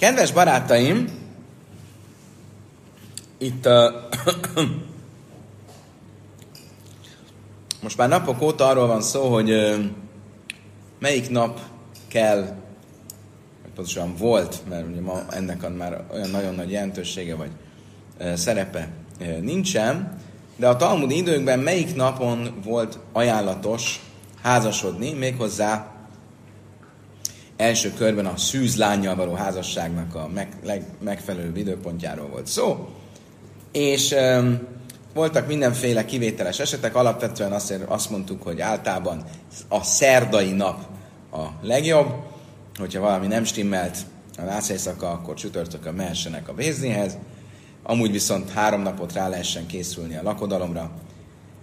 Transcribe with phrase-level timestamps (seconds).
[0.00, 1.08] Kedves barátaim,
[3.38, 3.72] itt uh,
[7.82, 9.84] most már napok óta arról van szó, hogy uh,
[10.98, 11.60] melyik nap
[12.08, 12.56] kell,
[13.64, 17.50] pontosan volt, mert ugye ma ennek már olyan nagyon nagy jelentősége vagy
[18.20, 18.88] uh, szerepe
[19.20, 20.18] uh, nincsen,
[20.56, 24.00] de a Talmud időkben melyik napon volt ajánlatos
[24.42, 25.99] házasodni, méghozzá
[27.60, 32.88] első körben a szűz lányjal való házasságnak a meg, leg, megfelelő időpontjáról volt szó,
[33.72, 34.60] és um,
[35.14, 39.24] voltak mindenféle kivételes esetek, alapvetően azt, azt mondtuk, hogy általában
[39.68, 40.80] a szerdai nap
[41.32, 42.12] a legjobb,
[42.78, 43.96] hogyha valami nem stimmelt
[44.38, 47.16] a nászéjszaka, akkor csütörtökön mehessenek a véznihez,
[47.82, 50.90] amúgy viszont három napot rá lehessen készülni a lakodalomra.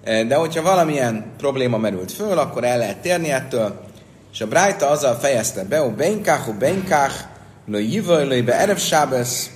[0.04, 3.87] De hogyha valamilyen probléma merült föl, akkor el lehet térni ettől,
[4.38, 7.16] és a Brájta azzal fejezte be, hogy benkach, benkach,
[7.66, 9.50] lo jivoj, be erev sábesz,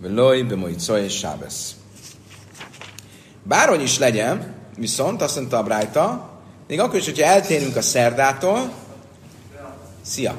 [0.00, 1.74] lo be mojcoy sábesz.
[3.42, 6.30] Bárhogy is legyen, viszont azt mondta a Brájta,
[6.68, 8.72] még akkor is, hogyha eltérünk a szerdától,
[10.02, 10.34] szia!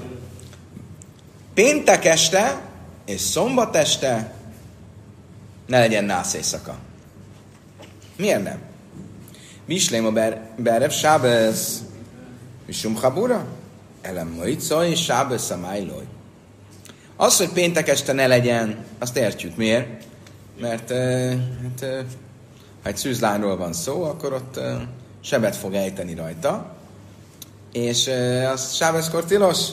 [1.53, 2.61] Péntek este
[3.05, 4.33] és szombat este
[5.67, 6.75] ne legyen nász éjszaka.
[8.15, 8.59] Miért nem?
[9.65, 10.11] Mislém a
[10.57, 11.81] berev sábesz,
[12.65, 13.59] Misum Habura?
[14.01, 16.03] Elem Moica és Sábesz a Májloj.
[17.15, 19.55] Az, hogy péntek este ne legyen, azt értjük.
[19.55, 20.03] Miért?
[20.59, 22.05] Mert hát,
[22.83, 24.59] ha egy szűzlányról van szó, akkor ott
[25.21, 26.75] sebet fog ejteni rajta.
[27.71, 28.09] És
[28.53, 29.67] az Sábeszkor tilos.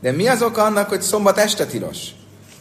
[0.00, 1.98] De mi az oka annak, hogy szombat este tilos?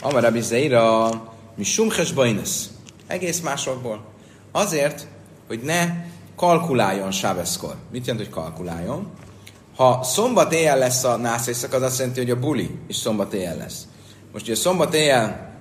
[0.01, 1.09] Amara bizeira,
[1.55, 2.69] mi sumhes bajnesz.
[3.07, 4.05] Egész másokból.
[4.51, 5.07] Azért,
[5.47, 6.05] hogy ne
[6.35, 7.75] kalkuláljon Sábeszkor.
[7.91, 9.11] Mit jelent, hogy kalkuláljon?
[9.77, 13.57] Ha szombat éjjel lesz a nászészak, az azt jelenti, hogy a buli is szombat éjjel
[13.57, 13.87] lesz.
[14.31, 15.55] Most, hogy a szombat éjjel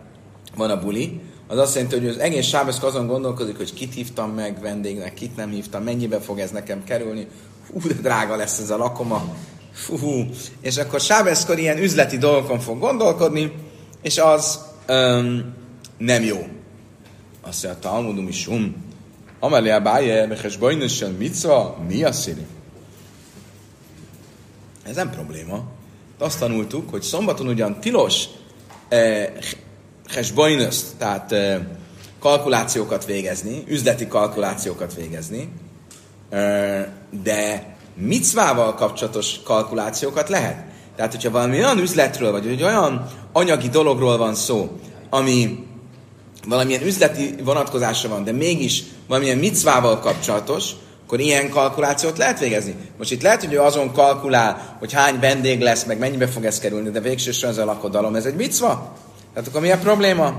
[0.56, 4.30] van a buli, az azt jelenti, hogy az egész sábeszk azon gondolkodik, hogy kit hívtam
[4.30, 7.26] meg vendégnek, kit nem hívtam, mennyibe fog ez nekem kerülni,
[7.72, 9.34] hú, de drága lesz ez a lakoma,
[9.72, 10.24] fú,
[10.60, 13.52] és akkor sábeszkor ilyen üzleti dolgokon fog gondolkodni,
[14.02, 15.54] és az öm,
[15.98, 16.46] nem jó.
[17.42, 18.84] Azt mondja, Talmudum is um.
[19.40, 20.58] Amelia báje, mehes
[21.18, 22.46] micva, mi a szíri?
[24.88, 25.64] Ez nem probléma.
[26.18, 28.24] Azt tanultuk, hogy szombaton ugyan tilos
[28.88, 29.32] eh,
[30.98, 31.60] tehát eh,
[32.20, 35.52] kalkulációkat végezni, üzleti kalkulációkat végezni,
[36.30, 36.86] eh,
[37.22, 40.64] de micvával kapcsolatos kalkulációkat lehet.
[40.96, 44.80] Tehát, hogyha valami olyan üzletről, vagy egy olyan anyagi dologról van szó,
[45.10, 45.66] ami
[46.48, 50.70] valamilyen üzleti vonatkozása van, de mégis valamilyen micvával kapcsolatos,
[51.06, 52.74] akkor ilyen kalkulációt lehet végezni.
[52.98, 56.58] Most itt lehet, hogy ő azon kalkulál, hogy hány vendég lesz, meg mennyibe fog ez
[56.58, 58.92] kerülni, de végsősorban ez a lakodalom, ez egy micva.
[59.32, 60.34] Tehát akkor mi a probléma?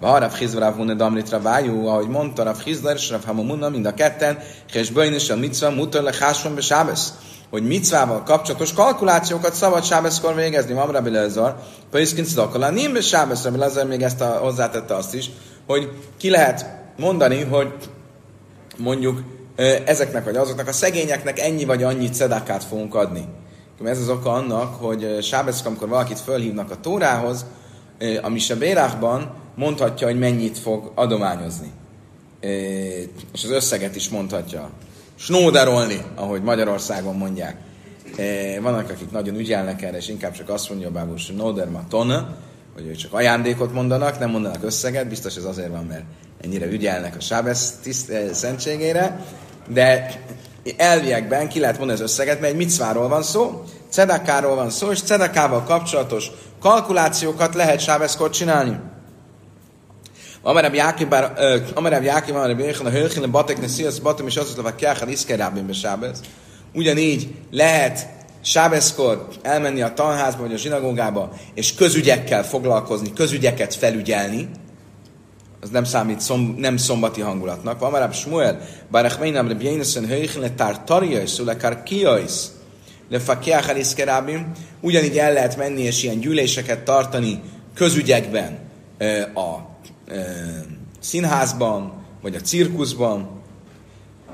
[0.00, 4.38] Varav Hizvarav Munne Damritra Vájú, ahogy mondta Rav Hizler és Rav Hamamunna, mind a ketten,
[4.72, 7.12] és Böjn és a micva mutar le háson be sábesz
[7.50, 10.72] hogy micvával kapcsolatos kalkulációkat szabad sábeszkor végezni.
[10.72, 11.56] Mam Rabbi Lezar,
[11.90, 15.30] Paiszkin Szakalá, nem be sábesz, Rabbi Lezar még ezt a, hozzátette azt is,
[15.66, 16.66] hogy ki lehet
[16.96, 17.72] mondani, hogy
[18.76, 19.20] mondjuk
[19.84, 23.24] ezeknek vagy azoknak a szegényeknek ennyi vagy annyi cedákát fogunk adni.
[23.84, 27.44] Ez az oka annak, hogy Sábeszka, amikor valakit fölhívnak a Tórához,
[28.22, 31.70] ami se Bérákban mondhatja, hogy mennyit fog adományozni.
[33.32, 34.70] És az összeget is mondhatja.
[35.14, 37.56] Snóderolni, ahogy Magyarországon mondják.
[38.60, 42.36] Vannak, akik nagyon ügyelnek erre, és inkább csak azt mondja a bábú, Snóder ma tonna,
[42.74, 46.04] hogy csak ajándékot mondanak, nem mondanak összeget, biztos ez azért van, mert
[46.40, 49.24] ennyire ügyelnek a Sábesz tiszt, szentségére,
[49.68, 50.20] de
[50.76, 55.02] elviekben ki lehet mondani az összeget, mert egy micváról van szó, cedakáról van szó, és
[55.02, 56.30] cedakával kapcsolatos
[56.60, 58.76] kalkulációkat lehet sábeszkor csinálni.
[60.42, 61.14] Amerebb Jákib,
[61.74, 66.20] Amerebb Jákib, a Hölchin, a Batek, ne Sziasz, Batem, és hogy Iszkerábin be Sábesz.
[66.74, 68.08] Ugyanígy lehet
[68.42, 74.48] sábeszkor elmenni a tanházba vagy a zsinagógába, és közügyekkel foglalkozni, közügyeket felügyelni,
[75.64, 77.78] az nem számít szom, nem szombati hangulatnak.
[77.78, 82.32] Van már Smuel, bár meinam le bjénesen hőjchen le tartariais, le karkiais,
[83.08, 83.74] le fakiach
[84.80, 87.42] ugyanígy el lehet menni és ilyen gyűléseket tartani
[87.74, 88.58] közügyekben
[89.34, 89.56] a
[91.00, 93.42] színházban, vagy a cirkuszban,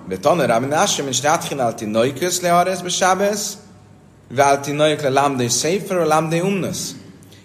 [0.09, 3.59] de tanerám, násem, és ráthinálti nőköz le arrez be sábez,
[4.35, 6.94] válti nők le lámdei széfer, lámdei umnasz.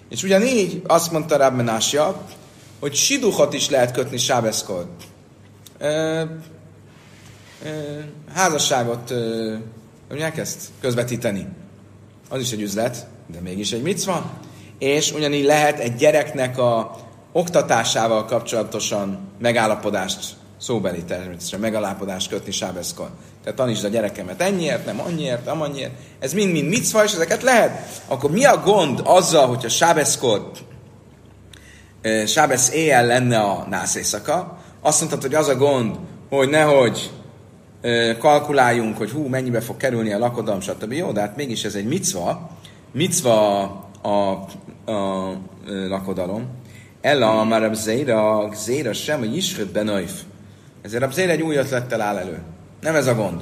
[0.10, 2.22] És ugyanígy azt mondta Rabbi Násja,
[2.80, 4.88] hogy siduchot is lehet kötni sábeszkor.
[8.34, 9.14] házasságot,
[10.08, 11.48] mondják ezt, közvetíteni.
[12.30, 14.32] Az is egy üzlet, de mégis egy micva.
[14.80, 16.96] és ugyanígy lehet egy gyereknek a
[17.32, 23.10] oktatásával kapcsolatosan megállapodást, szóbeli természetesen megállapodást kötni sábeszkor.
[23.44, 25.92] Tehát tanítsd a gyerekemet ennyiért, nem annyiért, amannyiért.
[26.20, 28.02] Ez mind-mind micva, és ezeket lehet.
[28.08, 30.52] Akkor mi a gond azzal, hogyha sábeszkor,
[32.26, 34.58] sábesz éjjel lenne a nász éjszaka?
[34.82, 35.96] Azt mondtad, hogy az a gond,
[36.30, 37.12] hogy nehogy
[38.20, 40.92] kalkuláljunk, hogy hú, mennyibe fog kerülni a lakodalom, stb.
[40.92, 42.50] Jó, de hát mégis ez egy micva,
[42.92, 43.62] micva
[44.02, 44.30] a, a,
[44.92, 45.32] a
[45.88, 46.48] lakodalom.
[47.02, 50.12] Ella már a zéra, zéra sem, hogy isföd benajf.
[50.82, 52.42] Ezért a zéra egy új ötlettel áll elő.
[52.82, 53.42] Nem ez a gond.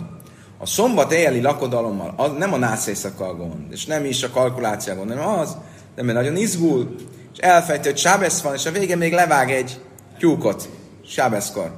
[0.58, 4.30] A szombat éjjeli lakodalommal az nem a nász éjszaka a gond, és nem is a
[4.30, 5.58] kalkuláció a gond, hanem az,
[5.96, 6.96] de mert nagyon izgul,
[7.34, 9.82] és elfejti, hogy sábesz van, és a vége még levág egy
[10.18, 10.70] tyúkot,
[11.08, 11.72] sábeszkor.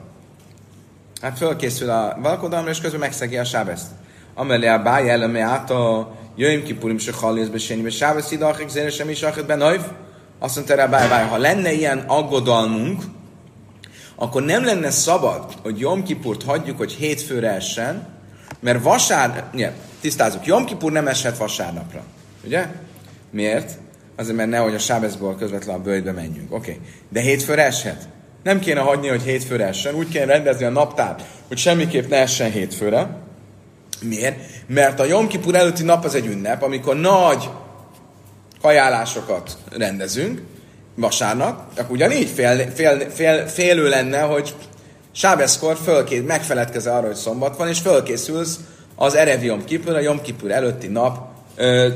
[1.21, 3.87] Hát fölkészül a valakodalomra, és közben megszegi a sábeszt.
[4.33, 9.09] Amelé a báj eleme át a jöjjön kipurim se hallész besénybe, sábesz idachik zére sem
[9.09, 9.81] is achet benajv.
[10.39, 13.03] Azt mondta rá, báj, báj, ha lenne ilyen aggodalmunk,
[14.15, 18.07] akkor nem lenne szabad, hogy Jom Kipurt hagyjuk, hogy hétfőre essen,
[18.59, 22.03] mert vasár, nye, tisztázunk, Jom Kipur nem eshet vasárnapra.
[22.43, 22.67] Ugye?
[23.31, 23.77] Miért?
[24.15, 26.53] Azért, mert nehogy a sábeszból közvetlenül a bőjtbe menjünk.
[26.53, 26.71] Oké.
[26.71, 26.83] Okay.
[27.09, 28.07] De hétfőre eshet?
[28.43, 32.51] Nem kéne hagyni, hogy hétfőre essen, úgy kéne rendezni a naptárt, hogy semmiképp ne essen
[32.51, 33.17] hétfőre.
[34.01, 34.39] Miért?
[34.67, 37.49] Mert a Jom Kipur előtti nap az egy ünnep, amikor nagy
[38.61, 40.41] kajálásokat rendezünk,
[40.95, 44.55] vasárnap, akkor ugyanígy fél, fél, fél, félő lenne, hogy
[45.11, 48.59] Sábeszkor fölkész, megfeledkezel arra, hogy szombat van, és fölkészülsz
[48.95, 51.87] az Erev Jom Kipur, a Jom Kipur előtti nap ö,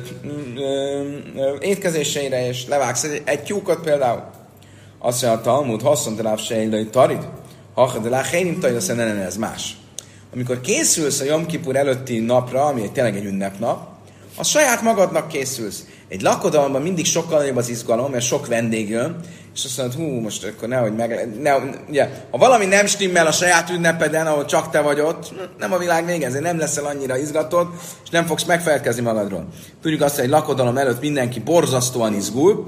[1.60, 4.24] étkezéseire, és levágsz egy, egy tyúkot például.
[5.00, 7.28] Azt mondja a Talmud, haszon de láv sejlői tarid,
[7.74, 9.78] ha de lá hénim tarid, azt mondja, ez más.
[10.34, 13.88] Amikor készülsz a Jom Kipur előtti napra, ami egy tényleg egy ünnepnap,
[14.36, 15.86] a saját magadnak készülsz.
[16.08, 19.20] Egy lakodalomban mindig sokkal nagyobb az izgalom, mert sok vendég jön,
[19.60, 21.40] és azt mondod, hú, most akkor nehogy meg...
[21.42, 21.56] Ne,
[21.90, 25.78] ugye, ha valami nem stimmel a saját ünnepeden, ahol csak te vagy ott, nem a
[25.78, 27.74] világ vége, ezért nem leszel annyira izgatott,
[28.04, 29.48] és nem fogsz megfelelkezni magadról.
[29.82, 32.64] Tudjuk azt, hogy egy lakodalom előtt mindenki borzasztóan izgul,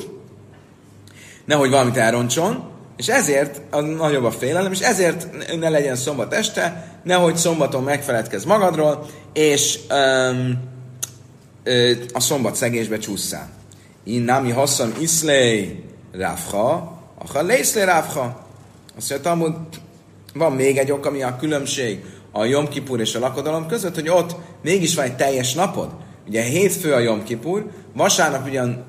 [1.45, 5.27] nehogy valamit elroncson, és ezért a nagyobb a félelem, és ezért
[5.59, 10.69] ne legyen szombat este, nehogy szombaton megfeledkezz magadról, és um,
[12.13, 13.49] a szombat szegésbe csúszszál.
[14.03, 16.99] Én námi haszam iszlej ráfha,
[17.33, 18.45] ha lészlé ráfha.
[18.97, 19.79] Azt mondja, hogy
[20.33, 24.09] van még egy ok, ami a különbség a Jom Kipur és a lakodalom között, hogy
[24.09, 25.89] ott mégis van egy teljes napod.
[26.27, 28.83] Ugye hétfő a Jom Kipur, vasárnap ugyan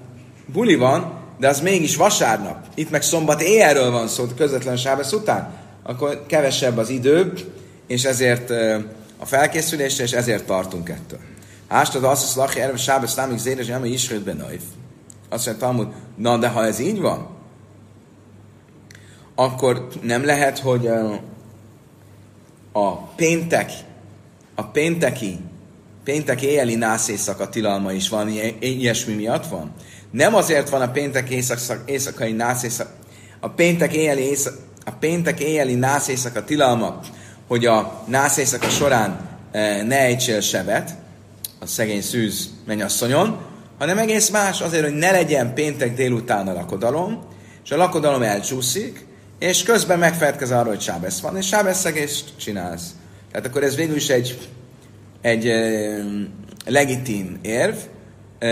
[0.47, 2.57] buli van, de az mégis vasárnap.
[2.75, 5.55] Itt meg szombat éjjelről van szó, közvetlen sábesz után.
[5.83, 7.33] Akkor kevesebb az idő,
[7.87, 8.51] és ezért
[9.19, 11.19] a felkészülésre, és ezért tartunk ettől.
[11.69, 14.63] Ástad azt az lachi erve sábesz lámig zéres, ami isrőt benajf.
[15.33, 17.29] Azt mondja Talmud, na de ha ez így van,
[19.35, 20.87] akkor nem lehet, hogy
[22.73, 23.73] a péntek,
[24.55, 25.39] a pénteki,
[26.05, 29.73] péntek éjjeli nászészaka tilalma is van, ilyesmi miatt van.
[30.11, 31.31] Nem azért van a péntek
[31.87, 32.89] éjszakai nászészak,
[33.41, 37.01] a péntek éjjeli, éjszak, a péntek éjjeli nászészaka tilalma,
[37.47, 39.29] hogy a nászészaka során
[39.87, 40.95] ne ejtsél sebet,
[41.61, 43.51] a szegény szűz mennyasszonyon,
[43.83, 47.23] hanem egész más azért, hogy ne legyen péntek délután a lakodalom,
[47.65, 49.07] és a lakodalom elcsúszik,
[49.39, 52.95] és közben megfelelkez arra, hogy sábesz van, és sábeszegést csinálsz.
[53.31, 54.49] Tehát akkor ez végül is egy,
[55.21, 55.81] egy e,
[56.67, 57.75] legitim érv,
[58.39, 58.49] e,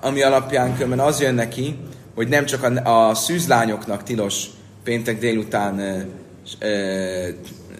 [0.00, 1.78] ami alapján különben az jön neki,
[2.14, 4.46] hogy nem csak a, a szűzlányoknak tilos
[4.84, 6.06] péntek délután e,
[6.66, 6.70] e,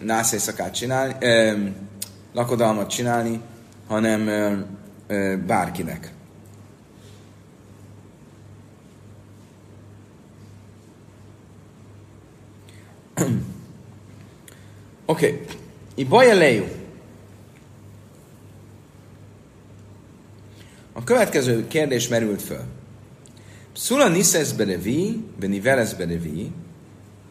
[0.03, 1.55] nászészakát csinálni, e,
[2.33, 3.41] lakodalmat csinálni,
[3.87, 4.65] hanem e,
[5.07, 6.14] e, bárkinek.
[13.15, 13.33] Oké.
[15.07, 15.45] Okay.
[15.95, 16.65] Ibaja lejú.
[20.93, 22.63] A következő kérdés merült föl.
[23.73, 26.51] Szula niszesz berevi, benivelesz berevi,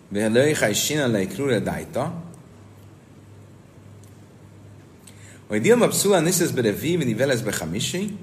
[0.08, 2.22] velőjha is sinalai krure dajta,
[5.46, 8.16] hogy dilma pszula niszesz berevi, benivelesz bechamisi,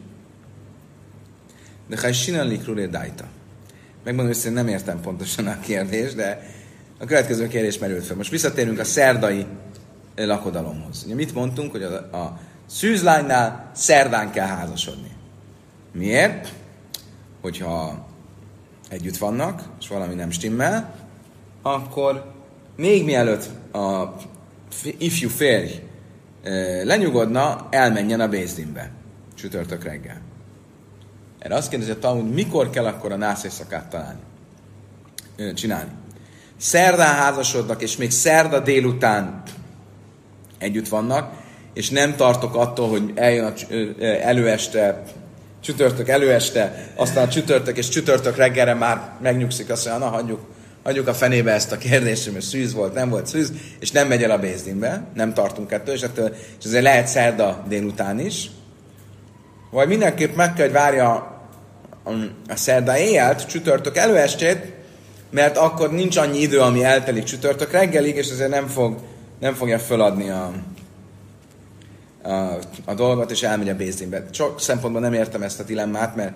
[1.87, 3.27] de ha is sinalai krure dajta.
[4.03, 6.49] Megmondom, hogy nem értem pontosan a kérdést, de
[7.01, 8.15] a következő kérdés merült fel.
[8.15, 9.45] Most visszatérünk a szerdai
[10.15, 11.03] lakodalomhoz.
[11.05, 15.11] Ugye mit mondtunk, hogy a, a szűzlánynál szerdán kell házasodni.
[15.91, 16.53] Miért?
[17.41, 18.07] Hogyha
[18.89, 20.95] együtt vannak, és valami nem stimmel,
[21.61, 22.33] akkor
[22.75, 24.15] még mielőtt a
[24.97, 25.71] ifjú férj
[26.83, 28.91] lenyugodna, elmenjen a Bézdinbe
[29.35, 30.21] csütörtök reggel.
[31.39, 34.21] Erre azt kérdezi a Talmud, mikor kell akkor a nász éjszakát találni,
[35.53, 35.91] csinálni.
[36.61, 39.43] Szerdán házasodnak, és még szerda délután
[40.57, 41.33] együtt vannak,
[41.73, 43.73] és nem tartok attól, hogy eljön a
[44.21, 45.03] előeste,
[45.61, 50.39] csütörtök előeste, aztán csütörtök és csütörtök reggelre már megnyugszik, azt mondja, na hagyjuk,
[50.83, 54.23] hagyjuk a fenébe ezt a kérdést, hogy szűz volt, nem volt szűz, és nem megy
[54.23, 58.49] el a bézdinbe, nem tartunk ettől, és, ettől, és azért lehet szerda délután is.
[59.71, 61.13] Vagy mindenképp meg kell, hogy várja
[62.03, 62.11] a,
[62.47, 64.79] a szerda éjjelt, csütörtök előestét,
[65.31, 68.97] mert akkor nincs annyi idő, ami eltelik csütörtök reggelig, és ezért nem, fog,
[69.39, 70.51] nem fogja föladni a,
[72.23, 74.25] a, a dolgot, és elmegy a Bézdinbe.
[74.31, 76.33] Sok szempontból nem értem ezt a dilemmát, mert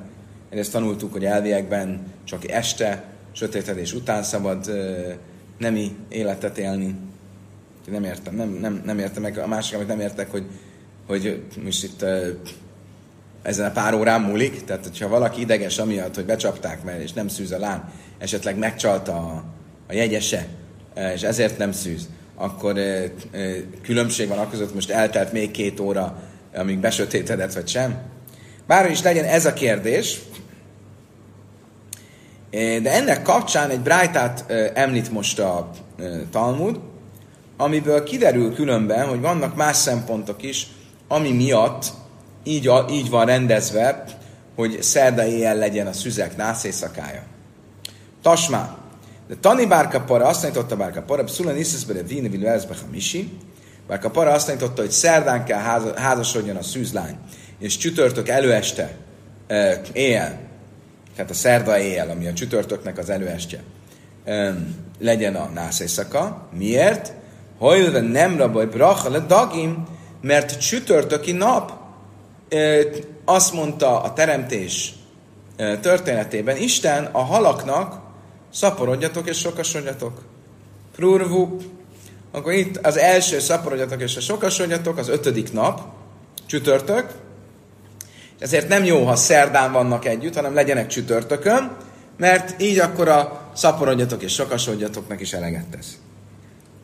[0.49, 5.13] ezt tanultuk, hogy elviekben csak este, sötétedés után szabad uh,
[5.57, 6.95] nemi életet élni.
[7.91, 9.37] Nem értem, nem, nem, nem értem meg.
[9.37, 10.45] A másik, amit nem értek, hogy,
[11.07, 12.27] hogy most itt uh,
[13.41, 17.27] ezen a pár órán múlik, tehát hogyha valaki ideges amiatt, hogy becsapták mert és nem
[17.27, 17.81] szűz a lány,
[18.17, 19.43] esetleg megcsalta a,
[19.88, 20.48] a jegyese,
[21.13, 22.79] és ezért nem szűz, akkor
[23.81, 26.24] különbség van között, most eltelt még két óra,
[26.55, 27.98] amíg besötétedett, vagy sem.
[28.67, 30.19] Bárhogy is legyen ez a kérdés,
[32.81, 35.69] de ennek kapcsán egy brájtát említ most a
[36.31, 36.79] Talmud,
[37.57, 40.67] amiből kiderül különben, hogy vannak más szempontok is,
[41.07, 41.91] ami miatt
[42.43, 44.03] így, így van rendezve,
[44.55, 47.24] hogy szerda éjjel legyen a szüzek nász éjszakája.
[48.25, 48.77] Tasmá.
[49.27, 53.29] De Tani Bárka Para azt tanította Bárka Para, Pszulan Iszeszbe de Vini Vilvezbe Hamisi.
[53.88, 55.60] Bárka Para azt tanította, hogy szerdán kell
[55.96, 57.17] házasodjon a szűzlány,
[57.60, 58.96] és csütörtök előeste,
[59.48, 60.39] e, éjjel,
[61.15, 63.63] tehát a szerda éjjel, ami a csütörtöknek az előestje,
[65.00, 66.48] legyen a nász éjszaka.
[66.51, 67.13] Miért?
[67.60, 69.84] Hajlve nem rabaj bracha le dagim,
[70.22, 71.72] mert csütörtöki nap
[72.50, 72.77] e,
[73.25, 74.94] azt mondta a teremtés
[75.82, 78.04] történetében, Isten a halaknak
[78.55, 80.21] szaporodjatok és sokasodjatok.
[80.95, 81.57] Prurvu,
[82.31, 85.81] akkor itt az első szaporodjatok és sokasodjatok, az ötödik nap,
[86.45, 87.12] csütörtök,
[88.39, 91.77] ezért nem jó, ha szerdán vannak együtt, hanem legyenek csütörtökön,
[92.17, 95.97] mert így akkor a szaporodjatok és sokasodjatoknak is eleget tesz.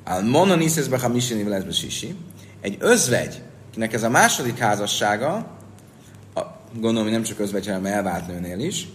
[0.03, 2.15] Al mononiszezbe ha misini leszbe sisi.
[2.61, 5.47] Egy özvegy, kinek ez a második házassága,
[6.73, 8.87] gondolom, hogy nem csak özvegy, hanem elvált nőnél is,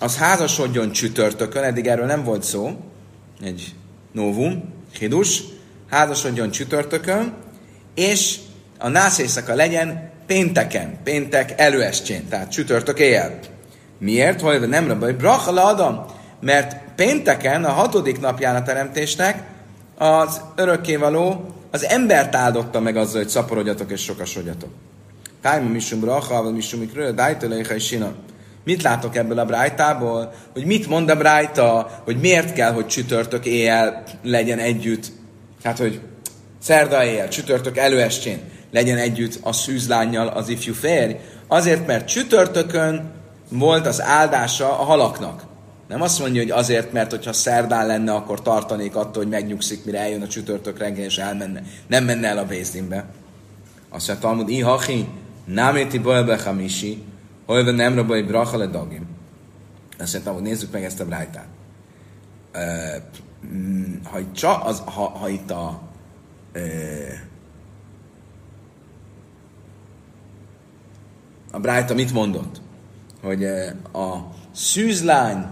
[0.00, 2.76] az házasodjon csütörtökön, eddig erről nem volt szó,
[3.42, 3.74] egy
[4.12, 5.42] novum, hidus,
[5.90, 7.34] házasodjon csütörtökön,
[7.94, 8.38] és
[8.78, 13.38] a nász éjszaka legyen pénteken, péntek előestjén, tehát csütörtök éjjel.
[13.98, 14.40] Miért?
[14.40, 16.04] Hogy nem rabaj, bracha Adam,
[16.40, 19.42] mert pénteken, a hatodik napján a teremtésnek
[19.98, 24.70] az örökkévaló az embert áldotta meg azzal, hogy szaporodjatok és sokasodjatok.
[25.40, 28.14] Tájma misum bracha, misum ikről, dájtőle sinam.
[28.66, 30.32] Mit látok ebből a brájtából?
[30.52, 35.12] Hogy mit mond a brájta, hogy miért kell, hogy csütörtök éjjel legyen együtt.
[35.62, 36.00] Hát, hogy
[36.58, 41.14] szerda éjjel, csütörtök előestén legyen együtt a szűzlányjal az ifjú férj.
[41.46, 43.10] Azért, mert csütörtökön
[43.48, 45.42] volt az áldása a halaknak.
[45.88, 49.98] Nem azt mondja, hogy azért, mert hogyha szerdán lenne, akkor tartanék attól, hogy megnyugszik, mire
[49.98, 51.62] eljön a csütörtök reggel, és elmenne.
[51.86, 53.04] Nem menne el a Bézdinbe.
[53.88, 55.08] Azt mondja, Talmud, ihachi,
[55.44, 56.36] náméti bölbe
[57.46, 59.06] Hajva nem rabai bracha le dagim.
[59.98, 61.48] Azt mondtam, hogy nézzük meg ezt a brájtát.
[62.54, 63.02] Uh,
[64.04, 65.80] ha, csak az, ha, ha itt a
[71.50, 72.60] a Brájta mit mondott?
[73.22, 73.44] Hogy
[73.92, 74.16] a
[74.52, 75.46] szűzlány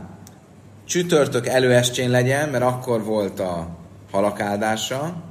[0.85, 3.69] csütörtök előestjén legyen, mert akkor volt a
[4.11, 5.23] halakáldása.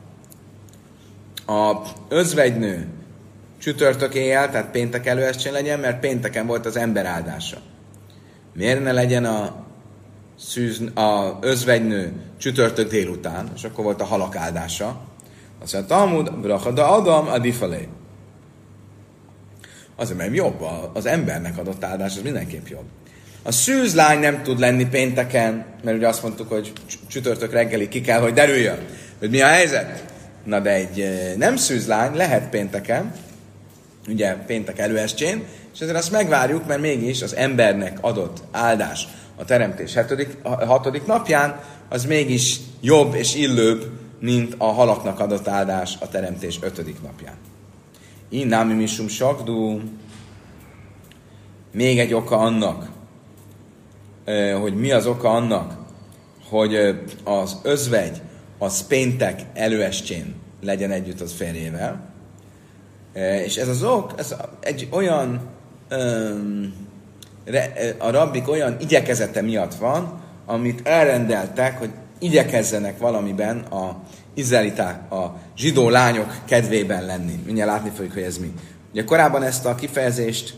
[1.48, 1.76] A
[2.08, 2.88] özvegynő
[3.64, 7.58] csütörtök éjjel, tehát péntek előestén legyen, mert pénteken volt az ember áldása.
[8.54, 9.66] Miért ne legyen a,
[10.40, 15.02] szűz, a özvegynő csütörtök délután, és akkor volt a halak áldása.
[15.62, 17.88] Azt mondja, Talmud, brachada adam, adifalé.
[19.96, 22.86] Azért, mert jobb, az embernek adott áldás, az mindenképp jobb.
[23.44, 26.74] A szűzlány nem tud lenni pénteken, mert ugye azt mondtuk, hogy
[27.08, 28.78] csütörtök reggelig ki kell, hogy derüljön,
[29.20, 30.04] hogy mi a helyzet.
[30.44, 33.14] Na de egy eh, nem szűzlány lehet pénteken,
[34.08, 35.44] ugye péntek előestjén,
[35.74, 41.06] és ezért azt megvárjuk, mert mégis az embernek adott áldás a teremtés hetedik, a hatodik
[41.06, 47.36] napján, az mégis jobb és illőbb, mint a halaknak adott áldás a teremtés ötödik napján.
[48.30, 49.82] Innámi misum sakdú,
[51.72, 52.90] még egy oka annak,
[54.62, 55.78] hogy mi az oka annak,
[56.50, 56.76] hogy
[57.24, 58.22] az özvegy
[58.58, 62.13] az péntek előestjén legyen együtt az férjével,
[63.46, 65.40] és ez az ok, ez egy olyan
[65.92, 66.74] um,
[67.98, 71.90] a rabbik olyan igyekezete miatt van, amit elrendeltek, hogy
[72.20, 73.96] igyekezzenek valamiben a
[74.34, 77.40] izraeliták, a zsidó lányok kedvében lenni.
[77.46, 78.54] Mindjárt látni fogjuk, hogy ez mi.
[78.92, 80.56] Ugye korábban ezt a kifejezést,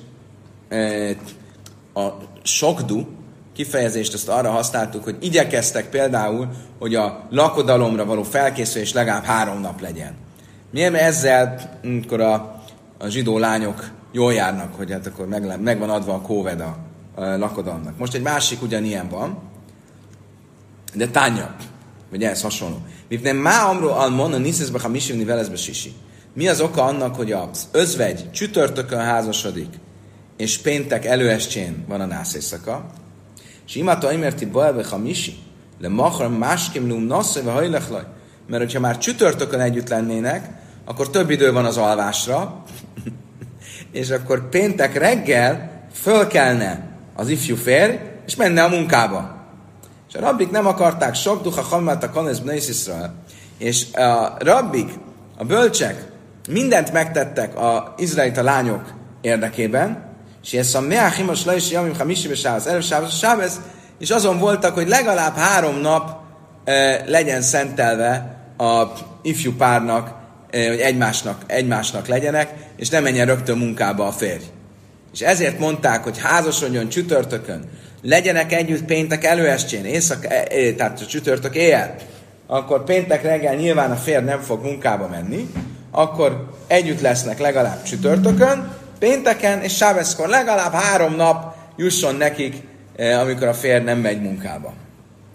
[1.94, 2.08] a
[2.44, 3.08] sokdu
[3.54, 9.82] kifejezést azt arra használtuk, hogy igyekeztek például, hogy a lakodalomra való felkészülés legalább három nap
[9.82, 10.25] legyen.
[10.76, 12.62] Milyen ezzel, amikor a,
[12.98, 16.78] a zsidó lányok jól járnak, hogy hát akkor meg, meg van adva a kóved a,
[17.16, 17.98] a lakodalomnak.
[17.98, 19.38] Most egy másik ugyanilyen van,
[20.94, 21.56] de tánya,
[22.10, 22.78] vagy ez hasonló.
[23.22, 25.94] nem má amró almon a niszezbe ha misivni velezbe sisi.
[26.34, 29.70] Mi az oka annak, hogy az özvegy csütörtökön házasodik,
[30.38, 32.86] és péntek előestjén van a nász éjszaka,
[33.68, 35.38] és imata imerti boelbe ha misi,
[35.80, 38.04] le machar máskim lum nasze ve hajlechlaj.
[38.48, 42.64] Mert hogyha már csütörtökön együtt lennének, akkor több idő van az alvásra,
[43.92, 49.36] és akkor péntek reggel fölkelne az ifjú férj, és menne a munkába.
[50.10, 53.14] És a rabbik nem akarták sok duha hamát a kanesz Israel.
[53.58, 54.90] És a rabbik,
[55.38, 56.06] a bölcsek
[56.50, 60.14] mindent megtettek a izraelita lányok érdekében,
[60.44, 63.62] és ez a meachimos le is jamim hamisi besához, előbb sábez,
[64.00, 66.20] és azon voltak, hogy legalább három nap
[66.64, 68.84] e, legyen szentelve a
[69.22, 70.25] ifjú párnak,
[70.64, 74.44] hogy egymásnak, egymásnak legyenek, és ne menjen rögtön munkába a férj.
[75.14, 77.70] És ezért mondták, hogy házasodjon csütörtökön,
[78.02, 81.96] legyenek együtt péntek előestjén, éjszak, e, e, tehát a csütörtök éjjel,
[82.48, 85.50] akkor péntek reggel nyilván a férj nem fog munkába menni,
[85.92, 92.56] akkor együtt lesznek legalább csütörtökön, pénteken és sábeszkor legalább három nap jusson nekik,
[93.22, 94.74] amikor a férj nem megy munkába.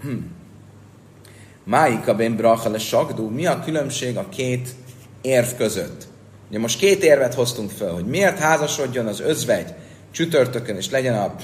[0.03, 0.17] Hm.
[1.65, 4.69] Máika ben bracha le sakdú, mi a különbség a két
[5.21, 6.09] érv között?
[6.49, 9.75] Ugye most két érvet hoztunk fel, hogy miért házasodjon az özvegy
[10.11, 11.35] csütörtökön, és legyen a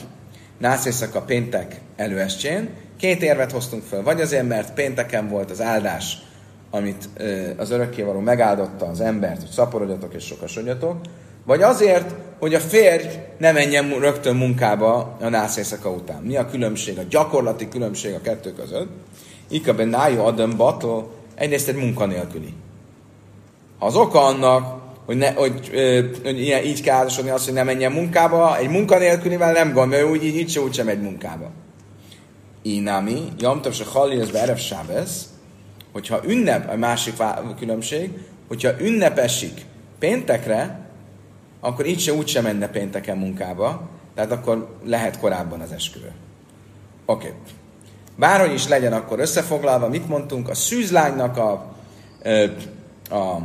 [0.58, 2.68] nászészak a péntek előestjén.
[2.98, 6.18] Két érvet hoztunk fel, vagy azért, mert pénteken volt az áldás,
[6.70, 7.08] amit
[7.56, 11.00] az örökkévaló megáldotta az embert, hogy szaporodjatok és sokasodjatok,
[11.46, 13.06] vagy azért, hogy a férj
[13.38, 16.22] ne menjen rögtön munkába a nászészaka után.
[16.22, 18.88] Mi a különbség, a gyakorlati különbség a kettő között?
[19.48, 22.54] Ika ben nájó adem bató, egyrészt egy munkanélküli.
[23.78, 25.70] Az oka annak, hogy, ne, hogy,
[26.22, 30.10] hogy ilyen, így kell házasodni azt, hogy ne menjen munkába, egy munkanélkülivel nem gond, mert
[30.10, 31.50] úgy, így, így se úgysem megy munkába.
[32.62, 35.28] Inami, Jamtav se Halil, ez Erev Sábez,
[35.92, 37.14] hogyha ünnep, a másik
[37.58, 38.10] különbség,
[38.48, 39.60] hogyha ünnepesik
[39.98, 40.88] péntekre,
[41.60, 46.12] akkor így se úgysem menne pénteken munkába, tehát akkor lehet korábban az esküvő.
[47.06, 47.26] Oké.
[47.26, 47.38] Okay.
[48.16, 51.50] Bárhogy is legyen akkor összefoglalva, mit mondtunk, a szűzlánynak a,
[53.10, 53.38] a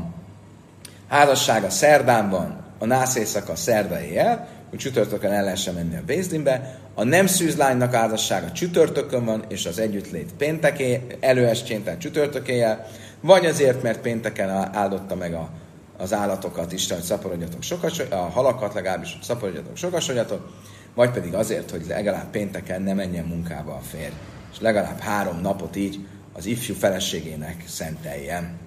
[1.11, 6.79] házassága szerdán van, a nász éjszaka szerda éjjel, hogy csütörtökön el lehessen menni a Bézdinbe,
[6.95, 12.87] a nem szűzlánynak házassága csütörtökön van, és az együttlét pénteké, előestjén, tehát csütörtökéjel,
[13.21, 15.49] vagy azért, mert pénteken áldotta meg a,
[15.97, 20.51] az állatokat Isten, hogy szaporodjatok sokas, a halakat legalábbis, hogy szaporodjatok sokasodjatok,
[20.95, 24.13] vagy pedig azért, hogy legalább pénteken ne menjen munkába a férj,
[24.51, 25.99] és legalább három napot így
[26.33, 28.60] az ifjú feleségének szenteljen.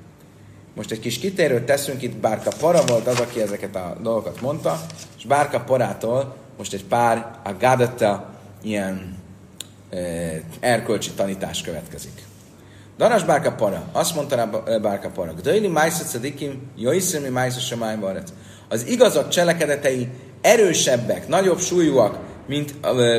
[0.74, 4.80] Most egy kis kitérőt teszünk, itt Bárka Para volt az, aki ezeket a dolgokat mondta,
[5.18, 8.30] és Bárka Parától most egy pár a Gádata
[8.62, 9.16] ilyen
[9.90, 9.96] e,
[10.60, 12.22] erkölcsi tanítás következik.
[12.98, 14.44] Daras Bárka Para, azt mondta rá
[14.78, 18.32] Bárka Para, Gdöjli Májsza Cedikim, Jöjszemi Májsza Samály Baret.
[18.68, 20.08] Az igazak cselekedetei
[20.40, 22.74] erősebbek, nagyobb súlyúak, mint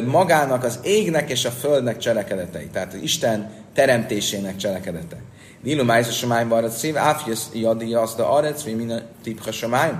[0.05, 2.67] magának az égnek és a földnek cselekedetei.
[2.67, 5.17] Tehát Isten teremtésének cselekedete.
[5.65, 9.91] Nilu májsz a samály barat szív, áfjösz jadi az a arec, mi minden tipha samály.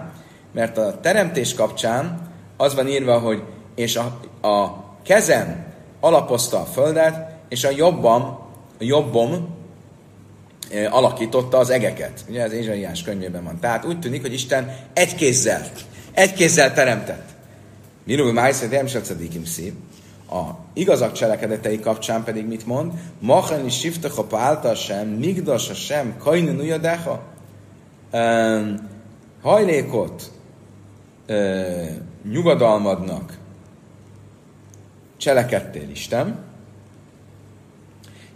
[0.54, 3.43] Mert a teremtés kapcsán az van írva, hogy
[3.75, 5.65] és a, a kezem
[5.99, 8.21] alapozta a földet, és a jobbam,
[8.80, 9.56] a jobbom
[10.71, 12.25] e, alakította az egeket.
[12.30, 13.60] Ugye ez Ézsaiás könyvében van.
[13.60, 15.71] Tehát úgy tűnik, hogy Isten egy kézzel,
[16.13, 17.30] egy kézzel teremtett.
[18.04, 18.88] Milu májsz, hogy nem
[19.45, 19.73] szív.
[20.36, 22.91] A igazak cselekedetei kapcsán pedig mit mond?
[23.19, 27.21] Machani siftecha pálta sem, migdas sem, kajnun ujadecha.
[29.41, 30.32] Hajlékot
[31.28, 31.88] uh,
[32.32, 33.38] nyugodalmadnak
[35.17, 36.43] cselekedtél Isten.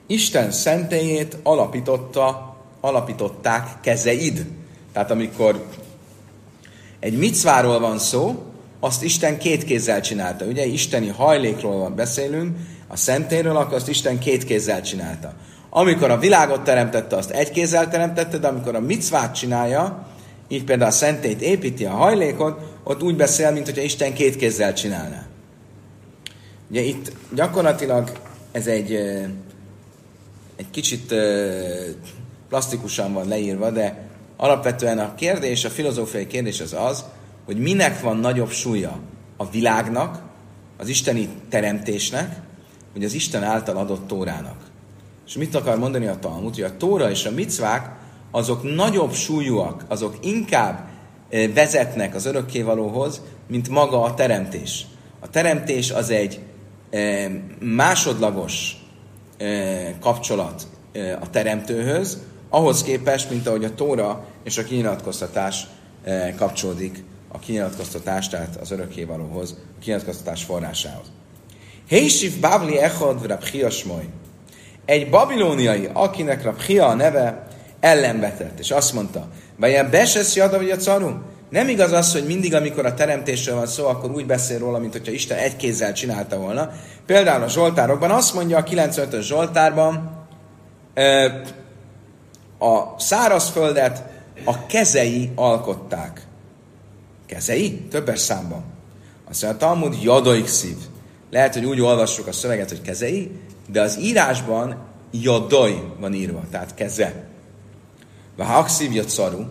[0.07, 4.45] Isten szentélyét alapította, alapították kezeid.
[4.93, 5.67] Tehát amikor
[6.99, 8.48] egy micváról van szó,
[8.79, 10.45] azt Isten két kézzel csinálta.
[10.45, 15.33] Ugye isteni hajlékról beszélünk, a szentéről, akkor azt Isten két kézzel csinálta.
[15.69, 20.07] Amikor a világot teremtette, azt egy kézzel teremtette, de amikor a micvát csinálja,
[20.47, 24.73] így például a szentét építi a hajlékot, ott úgy beszél, mint hogyha Isten két kézzel
[24.73, 25.25] csinálná.
[26.69, 28.11] Ugye itt gyakorlatilag
[28.51, 28.93] ez egy,
[30.55, 31.13] egy kicsit
[32.49, 37.05] plastikusan van leírva, de alapvetően a kérdés, a filozófiai kérdés az az,
[37.49, 38.99] hogy minek van nagyobb súlya
[39.37, 40.21] a világnak,
[40.77, 42.41] az isteni teremtésnek,
[42.93, 44.55] vagy az Isten által adott tórának.
[45.27, 46.53] És mit akar mondani a Talmud?
[46.53, 47.95] Hogy a tóra és a micvák
[48.31, 50.89] azok nagyobb súlyúak, azok inkább
[51.53, 54.85] vezetnek az örökkévalóhoz, mint maga a teremtés.
[55.19, 56.39] A teremtés az egy
[57.59, 58.85] másodlagos
[59.99, 60.67] kapcsolat
[61.19, 62.17] a teremtőhöz,
[62.49, 65.67] ahhoz képest, mint ahogy a Tóra és a kinyilatkoztatás
[66.37, 71.05] kapcsolódik a kinyilatkoztatás, tehát az örökkévalóhoz, a kinyilatkoztatás forrásához.
[71.87, 74.09] Hésiv Babli Echad Rabchiasmoy.
[74.85, 77.47] Egy babilóniai, akinek Rabchia a neve,
[77.79, 81.11] ellenvetett, és azt mondta, vagy besesz jada vagy a caru?
[81.49, 84.91] Nem igaz az, hogy mindig, amikor a teremtésről van szó, akkor úgy beszél róla, mint
[84.91, 86.71] hogyha Isten egy kézzel csinálta volna.
[87.05, 90.17] Például a Zsoltárokban azt mondja a 95-ös Zsoltárban,
[92.59, 94.03] a szárazföldet
[94.45, 96.27] a kezei alkották.
[97.29, 97.85] Kezei?
[97.89, 98.63] Többes számban.
[99.29, 100.77] Azt mondja, a Talmud jadaik szív.
[101.31, 103.31] Lehet, hogy úgy olvassuk a szöveget, hogy kezei,
[103.67, 104.77] de az írásban
[105.11, 107.23] jadai van írva, tehát keze.
[108.37, 109.43] Ha jött szaru,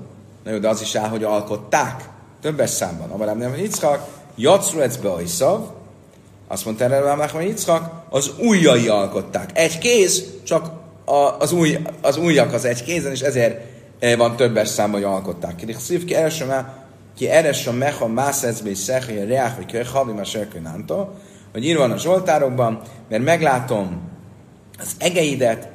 [0.45, 2.09] na jó, de az is áll, hogy alkották.
[2.41, 3.11] Többes számban.
[3.11, 5.71] Amarám nem, hogy Yitzchak, jacru be a szav,
[6.49, 9.51] azt mondta erre a hogy Yitzchak, az ujjai alkották.
[9.59, 10.71] Egy kéz, csak
[11.05, 13.61] a, az, új, az ujjak az egy kézen, és ezért
[13.99, 15.65] eh, van többes számban, hogy alkották.
[15.79, 16.45] Szív ki első
[17.19, 21.15] ki eres a mecha mászecbe és szechai a reák, vagy köly havi a serkőnánta,
[21.53, 24.01] hogy írva van a Zsoltárokban, mert meglátom
[24.79, 25.69] az egeidet,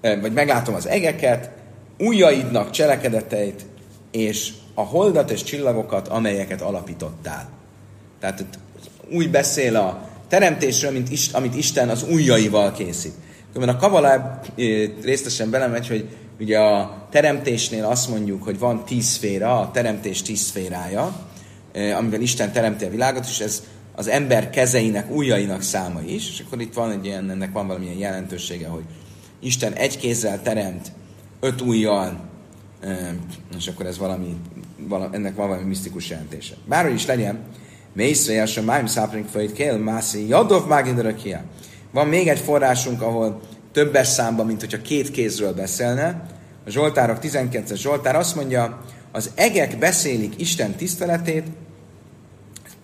[0.00, 1.50] vagy meglátom az egeket,
[1.98, 3.66] ujjaidnak cselekedeteit,
[4.10, 7.48] és a holdat és csillagokat, amelyeket alapítottál.
[8.20, 8.44] Tehát
[9.10, 13.14] úgy beszél a teremtésről, mint amit Isten az ujjaival készít.
[13.52, 14.40] Különben a Kabala eh,
[15.02, 16.08] részesen belemegy, hogy
[16.40, 21.28] ugye a teremtésnél azt mondjuk, hogy van tíz szféra, a teremtés tíz szférája,
[21.98, 23.62] amivel Isten teremti a világot, és ez
[23.94, 27.98] az ember kezeinek, ujjainak száma is, és akkor itt van egy ilyen, ennek van valamilyen
[27.98, 28.84] jelentősége, hogy
[29.40, 30.92] Isten egy kézzel teremt,
[31.40, 32.20] öt ujjal,
[33.56, 34.36] és akkor ez valami,
[34.88, 36.54] valami ennek van valami misztikus jelentése.
[36.66, 37.38] Bárhogy is legyen,
[37.94, 41.42] Mészre a májm szápring folyt kél, mászi, jadov mágidarakia.
[41.90, 43.40] Van még egy forrásunk, ahol
[43.74, 46.26] többes számban, mint hogyha két kézről beszélne.
[46.66, 51.46] A Zsoltárok 12-es Zsoltár azt mondja, az egek beszélik Isten tiszteletét,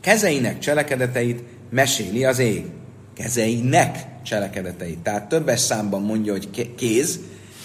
[0.00, 2.64] kezeinek cselekedeteit meséli az ég.
[3.14, 4.98] Kezeinek cselekedeteit.
[4.98, 7.20] Tehát többes számban mondja, hogy kéz,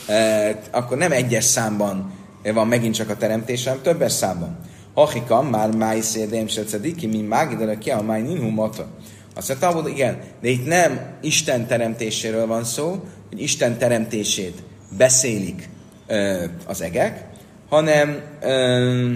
[0.07, 2.13] eh, akkor nem egyes számban
[2.53, 4.57] van megint csak a teremtés, hanem többes számban.
[4.93, 8.87] Hachika, már máj szédém se cediki, mi mágidele ki a máj ninhu mata.
[9.35, 14.63] Azt mondta, hogy igen, de itt nem Isten teremtéséről van szó, hogy Isten teremtését
[14.97, 15.69] beszélik
[16.07, 17.25] ö, az egek,
[17.69, 19.13] hanem ö,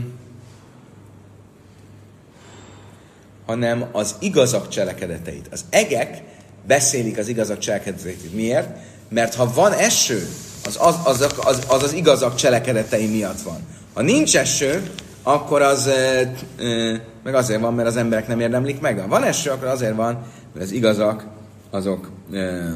[3.45, 5.47] hanem az igazak cselekedeteit.
[5.51, 6.21] Az egek
[6.67, 8.33] beszélik az igazak cselekedeteit.
[8.33, 8.77] Miért?
[9.09, 10.27] Mert ha van eső,
[10.65, 13.67] az az, az, az, az, az igazak cselekedetei miatt van.
[13.93, 14.91] Ha nincs eső,
[15.23, 18.99] akkor az e, e, meg azért van, mert az emberek nem érdemlik meg.
[18.99, 20.13] Ha van eső, akkor azért van,
[20.53, 21.25] mert az igazak
[21.69, 22.73] azok e,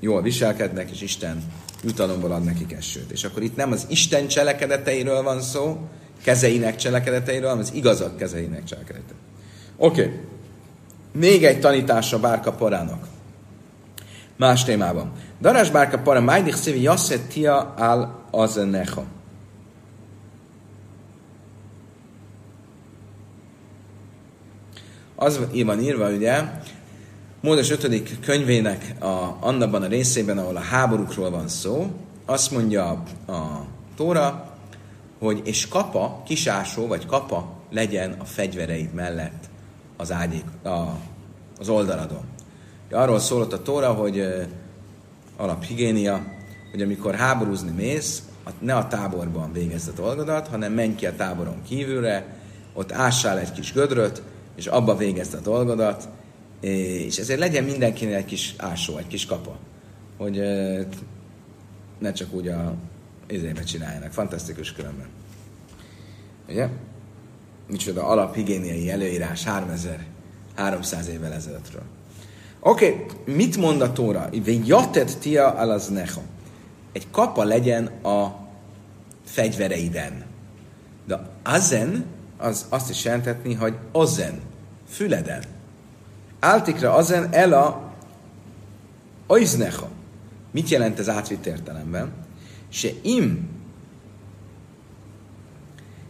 [0.00, 1.42] jól viselkednek, és Isten
[1.84, 3.10] jutalomból ad nekik esőt.
[3.10, 5.78] És akkor itt nem az Isten cselekedeteiről van szó,
[6.22, 9.18] kezeinek cselekedeteiről, hanem az igazak kezeinek cselekedeteiről.
[9.76, 10.02] Oké.
[10.02, 10.20] Okay.
[11.12, 13.06] Még egy tanítása Bárka Parának.
[14.36, 15.12] Más témában.
[15.40, 19.04] Darás Bárka Para, Májdik Szívi Yasset Tia al Azenecha.
[25.22, 26.42] Az van írva, ugye,
[27.40, 28.20] Módos 5.
[28.20, 31.90] könyvének a, annabban a részében, ahol a háborúkról van szó,
[32.26, 34.54] azt mondja a Tóra,
[35.18, 39.44] hogy és kapa, kisásó vagy kapa legyen a fegyvereid mellett
[39.96, 40.98] az ágyék, a,
[41.58, 42.24] az oldaladon.
[42.90, 44.46] Arról szólott a Tóra, hogy
[45.36, 46.24] alaphigiénia,
[46.70, 48.22] hogy amikor háborúzni mész,
[48.58, 52.38] ne a táborban végezd a dolgodat, hanem menj ki a táboron kívülre,
[52.72, 54.22] ott ássál egy kis gödröt,
[54.60, 56.08] és abba végezd a dolgodat,
[56.60, 59.58] és ezért legyen mindenkinek egy kis ásó, egy kis kapa,
[60.16, 60.42] hogy
[61.98, 62.74] ne csak úgy a
[63.28, 64.12] izébe csináljanak.
[64.12, 65.06] Fantasztikus különben.
[66.48, 66.68] Ugye?
[67.66, 71.82] micsoda alaphigiéniai előírás 3300 évvel ezelőttről.
[72.60, 74.28] Oké, okay, mit mond a Tóra?
[74.64, 76.20] Jatet tia alaz necha.
[76.92, 78.48] Egy kapa legyen a
[79.24, 80.24] fegyvereiden.
[81.06, 82.04] De azen,
[82.38, 84.40] az azt is jelentetni, hogy ozen,
[84.90, 85.42] füleden.
[86.40, 87.92] Áltikra azen el a
[89.26, 89.88] oiznecha.
[90.50, 92.12] Mit jelent ez átvitt értelemben?
[92.68, 93.48] Se im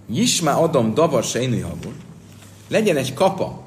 [0.07, 1.49] Jismá adom davar se
[2.69, 3.63] legyen egy kapa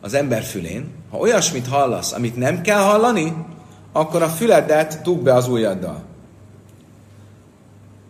[0.00, 3.46] az ember fülén, ha olyasmit hallasz, amit nem kell hallani,
[3.92, 6.02] akkor a füledet dugd be az ujjaddal.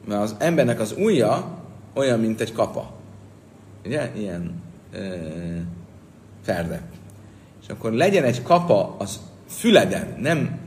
[0.06, 1.58] Mert az embernek az ujja
[1.94, 2.92] olyan, mint egy kapa.
[3.84, 4.12] Ugye?
[4.16, 4.62] Ilyen
[4.92, 5.16] ö,
[6.48, 6.82] ferde.
[7.62, 10.58] És akkor legyen egy kapa az füleden, nem,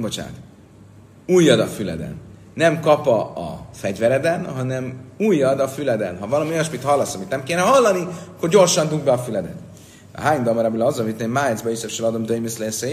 [0.00, 0.32] bocsánat,
[1.26, 2.16] ujjad a füleden.
[2.54, 6.18] Nem kapa a fegyvereden, hanem ujjad a füleden.
[6.18, 9.56] Ha valami olyasmit hallasz, amit nem kéne hallani, akkor gyorsan dugd be a füledet.
[10.14, 12.84] A hány damar az, amit én májcba is adom döjmisz lesz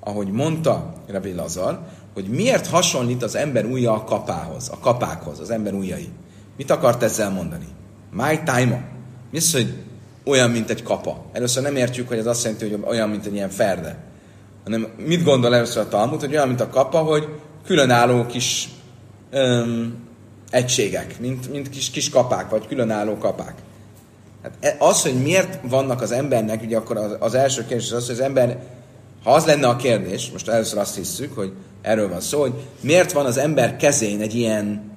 [0.00, 1.78] ahogy mondta Rabbi Lazar,
[2.14, 6.08] hogy miért hasonlít az ember ujja a kapához, a kapákhoz, az ember ujjai.
[6.56, 7.68] Mit akart ezzel mondani?
[8.10, 8.92] My time
[9.34, 9.74] Mi az, hogy
[10.24, 11.24] olyan, mint egy kapa?
[11.32, 13.96] Először nem értjük, hogy ez azt jelenti, hogy olyan, mint egy ilyen ferde.
[14.64, 17.28] Hanem mit gondol először a Talmud, hogy olyan, mint a kapa, hogy
[17.66, 18.68] különálló kis
[19.30, 19.94] öm,
[20.50, 23.54] egységek, mint, mint kis, kis kapák, vagy különálló kapák.
[24.42, 28.06] Hát e, az, hogy miért vannak az embernek, ugye akkor az, az első kérdés az,
[28.06, 28.62] hogy az ember,
[29.24, 33.12] ha az lenne a kérdés, most először azt hiszük, hogy erről van szó, hogy miért
[33.12, 34.92] van az ember kezén egy ilyen,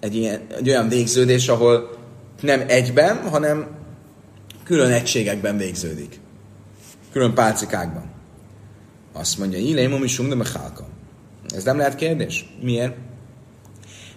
[0.00, 1.96] egy, ilyen, egy olyan végződés, ahol
[2.40, 3.66] nem egyben, hanem
[4.68, 6.20] külön egységekben végződik.
[7.12, 8.10] Külön pálcikákban.
[9.12, 10.36] Azt mondja, Ilémom is de
[11.54, 12.56] Ez nem lehet kérdés.
[12.60, 12.96] Miért?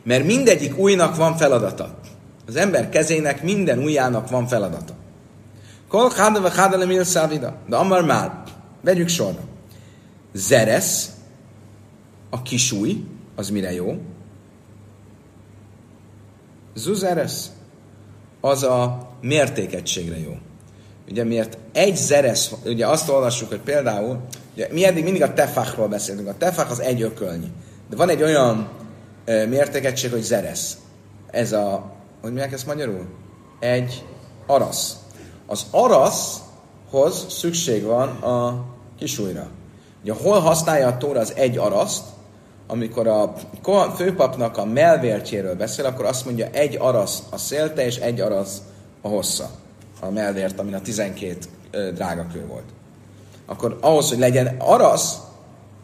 [0.04, 2.00] Mert mindegyik újnak van feladata.
[2.48, 4.94] Az ember kezének minden ujjának van feladata.
[5.88, 7.58] Kol cháda ve cháda le szávida.
[7.68, 8.44] De amar már,
[8.82, 9.44] vegyük sorra.
[10.34, 11.12] Zeresz,
[12.30, 13.04] a kisúj,
[13.36, 14.02] az mire jó?
[16.74, 17.52] Zuzeresz,
[18.42, 20.32] az a mértékegységre jó.
[21.10, 24.20] Ugye miért egy zeresz, ugye azt olvassuk, hogy például,
[24.54, 27.52] ugye mi eddig mindig a tefachról beszélünk, a tefach az egy ökölnyi.
[27.90, 28.70] De van egy olyan
[29.26, 30.78] e, mértékegység, hogy zeresz.
[31.32, 33.06] Ez a, hogy mondják ezt magyarul?
[33.60, 34.04] Egy
[34.46, 34.96] arasz.
[35.48, 38.66] Az araszhoz szükség van a
[39.00, 39.48] kisújra.
[40.04, 42.04] Ugye hol használja a tóra az egy araszt,
[42.72, 43.34] amikor a
[43.96, 48.62] főpapnak a melvértjéről beszél, akkor azt mondja, egy arasz a szélte, és egy arasz
[49.02, 49.50] a hossza.
[50.00, 51.38] A melvért, amin a 12
[51.94, 52.64] drága kő volt.
[53.46, 55.18] Akkor ahhoz, hogy legyen arasz,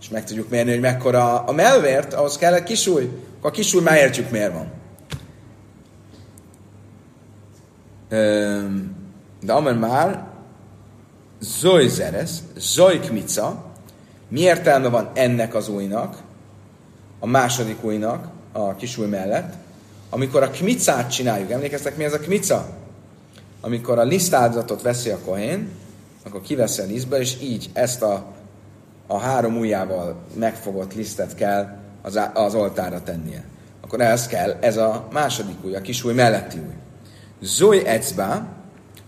[0.02, 3.82] és meg tudjuk mérni, hogy mekkora a melvért, ahhoz kell egy kisúly, akkor a kisúly
[3.82, 4.72] már értjük, miért van.
[9.42, 10.28] De amely már
[11.40, 13.66] Zoy Zeres, Zoy Kmica,
[14.30, 16.26] mi értelme van ennek az újnak?
[17.20, 19.54] A második újnak, a kisúj mellett,
[20.10, 21.52] amikor a kmicát csináljuk.
[21.52, 22.68] Emlékeztek, mi ez a kmica?
[23.62, 25.70] Amikor a lisztáldozatot veszi a kohén,
[26.26, 28.26] akkor kiveszi a lisztbe, és így ezt a,
[29.08, 33.44] a három ujjával megfogott lisztet kell az, az oltára tennie.
[33.82, 36.74] Akkor ez kell, ez a második új, a kisúj melletti új.
[37.42, 38.32] Zoy ecba,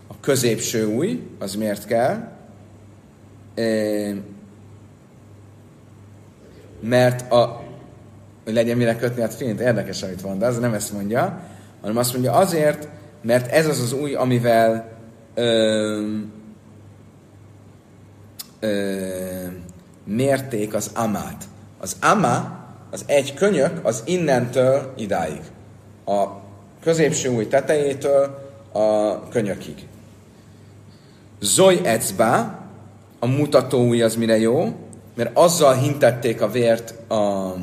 [0.08, 2.28] a középső új, az miért kell?
[6.80, 7.68] Mert a
[8.43, 9.60] hogy legyen mire kötni a fint.
[9.60, 11.41] Érdekes, amit mond, de az nem ezt mondja,
[11.82, 12.88] hanem azt mondja azért,
[13.21, 14.91] mert ez az az új, amivel
[15.34, 16.15] ö,
[18.60, 18.97] ö,
[20.04, 21.43] mérték az amát.
[21.80, 22.58] Az ama,
[22.91, 25.41] az egy könyök, az innentől idáig.
[26.06, 26.25] A
[26.84, 29.88] középső új tetejétől a könyökig.
[31.39, 32.60] Zoy ecba,
[33.19, 34.75] a mutató új az mire jó,
[35.15, 37.54] mert azzal hintették a vért a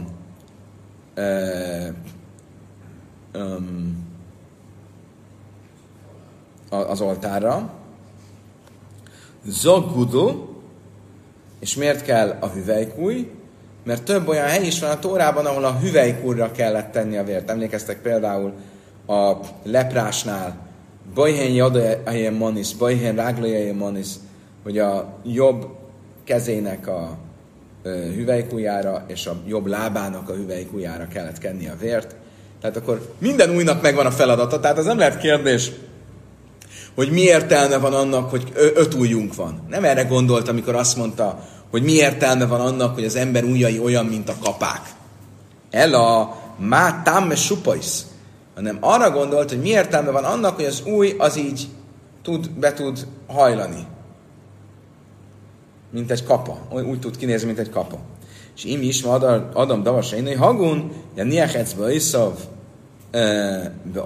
[6.68, 7.70] az oltárra.
[9.44, 10.54] Zogudu,
[11.58, 13.30] és miért kell a hüvelykúj?
[13.84, 17.50] Mert több olyan hely is van a Tórában, ahol a hüvelykúrra kellett tenni a vért.
[17.50, 18.52] Emlékeztek például
[19.06, 20.64] a leprásnál,
[21.14, 24.08] Bajhen jadajen manis, Bajhen ráglajajen manis,
[24.62, 25.76] hogy a jobb
[26.24, 27.16] kezének a
[27.88, 32.14] hüvelykújára, és a jobb lábának a hüvelykújára kellett kenni a vért.
[32.60, 35.70] Tehát akkor minden újnak megvan a feladata, tehát az nem lehet kérdés,
[36.94, 39.66] hogy mi értelme van annak, hogy öt ujjunk van.
[39.68, 43.78] Nem erre gondolt, amikor azt mondta, hogy mi értelme van annak, hogy az ember ujjai
[43.78, 44.80] olyan, mint a kapák.
[45.70, 48.06] El a má tamme supaisz.
[48.54, 51.68] Hanem arra gondolt, hogy mi értelme van annak, hogy az új az így
[52.22, 53.86] tud, be tud hajlani
[55.96, 56.58] mint egy kapa.
[56.70, 57.98] Úgy tud kinézni, mint egy kapa.
[58.56, 59.02] És im is
[59.52, 62.32] Adam davas hogy hagun, ja niachetszbe iszav
[63.92, 64.02] be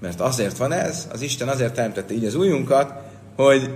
[0.00, 2.92] mert azért van ez, az Isten azért teremtette így az ujjunkat,
[3.36, 3.70] hogy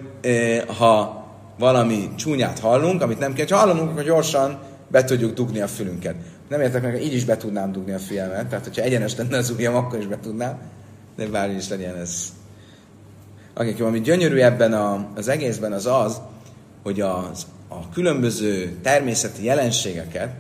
[0.79, 1.25] ha
[1.59, 6.15] valami csúnyát hallunk, amit nem kell, ha hallunk, akkor gyorsan be tudjuk dugni a fülünket.
[6.49, 9.51] Nem értek meg, így is be tudnám dugni a fülemet, tehát hogyha egyenes lenne az
[9.51, 10.59] ujjam, akkor is be tudnám,
[11.17, 12.33] de bármi is legyen ez.
[13.55, 16.21] Akik ami gyönyörű ebben a, az egészben az az,
[16.87, 20.35] hogy az, a különböző természeti jelenségeket,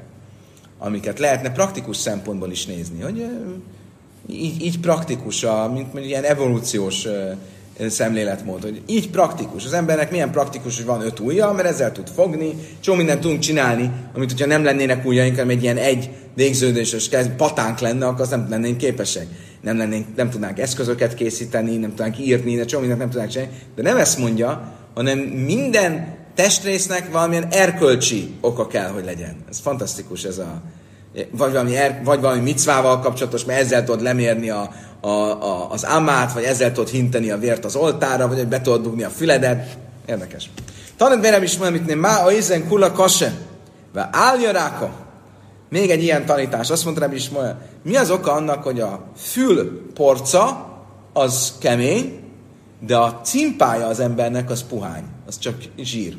[0.78, 3.26] amiket lehetne praktikus szempontból is nézni, hogy
[4.28, 7.06] így, így praktikus, a, mint, mint ilyen evolúciós
[7.88, 9.64] szemléletmód, hogy így praktikus.
[9.64, 13.40] Az embernek milyen praktikus, hogy van öt ujja, mert ezzel tud fogni, csomó mindent tudunk
[13.40, 18.30] csinálni, amit hogyha nem lennének ujjaink, hanem egy ilyen egy végződéses patánk lenne, akkor azt
[18.30, 19.26] nem lennénk képesek.
[19.60, 23.52] Nem, lennénk, nem tudnánk eszközöket készíteni, nem tudnánk írni, de csomó mindent nem tudnánk csinálni.
[23.74, 29.36] De nem ezt mondja, hanem minden testrésznek valamilyen erkölcsi oka kell, hogy legyen.
[29.48, 30.62] Ez fantasztikus ez a,
[31.30, 34.70] vagy valami, er, vagy valami micvával kapcsolatos, mert ezzel tudod lemérni a,
[35.00, 38.60] a, a, az amát, vagy ezzel tudod hinteni a vért az oltára, vagy hogy be
[38.60, 39.76] tudod dugni a füledet.
[40.06, 40.50] Érdekes.
[40.96, 43.32] Tanult vérem is mondom, hogy má a izen kula kase,
[43.92, 44.90] ve állja.
[45.68, 46.70] Még egy ilyen tanítás.
[46.70, 47.30] Azt mondta is
[47.82, 50.66] mi az oka annak, hogy a fülporca
[51.12, 52.20] az kemény,
[52.86, 56.16] de a cimpája az embernek az puhány, az csak zsír.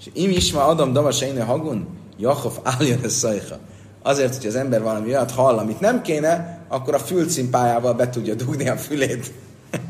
[0.00, 1.86] És im is ma adom damas hagun,
[2.18, 3.58] Jakob álljon a szajha.
[4.02, 8.34] Azért, hogy az ember valami olyat hall, amit nem kéne, akkor a fülcimpájával be tudja
[8.34, 9.32] dugni a fülét.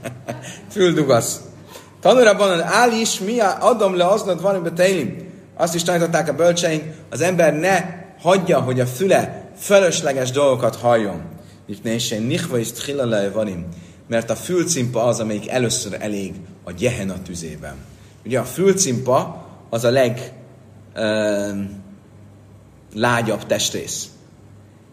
[0.73, 1.41] Füldugasz.
[2.01, 5.31] Tanulában áll is, mi adom le aznat van, teilim.
[5.57, 7.85] Azt is tanították a bölcseink, az ember ne
[8.21, 11.23] hagyja, hogy a füle fölösleges dolgokat halljon.
[14.09, 16.35] Mert a fülcimpa az, amelyik először elég
[16.65, 17.75] a gyehena tüzében.
[18.25, 20.33] Ugye a fülcimpa az a leg
[22.95, 24.09] lágyabb testrész.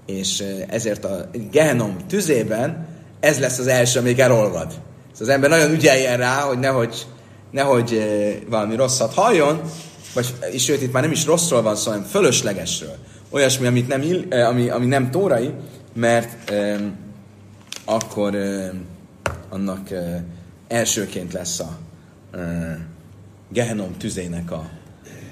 [0.05, 2.87] És ezért a Gehenom tüzében
[3.19, 4.71] ez lesz az első, amíg elolvad.
[4.71, 4.81] Szóval
[5.19, 7.05] az ember nagyon ügyeljen rá, hogy nehogy,
[7.51, 8.03] nehogy
[8.49, 9.61] valami rosszat halljon,
[10.13, 12.95] vagy, és sőt, itt már nem is rosszról van szó, hanem fölöslegesről.
[13.29, 15.53] Olyasmi, amit nem, ami, ami nem tórai,
[15.93, 16.79] mert eh,
[17.85, 18.69] akkor eh,
[19.49, 20.21] annak eh,
[20.67, 21.77] elsőként lesz a
[22.31, 22.77] eh,
[23.51, 24.69] Gehenom tüzének a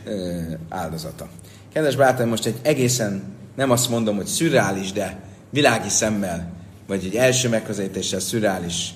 [0.05, 1.27] eh, áldozata.
[1.73, 3.23] Kedves barátaim, most egy egészen,
[3.55, 6.51] nem azt mondom, hogy szürreális, de világi szemmel,
[6.87, 8.93] vagy egy első megközelítéssel szürreális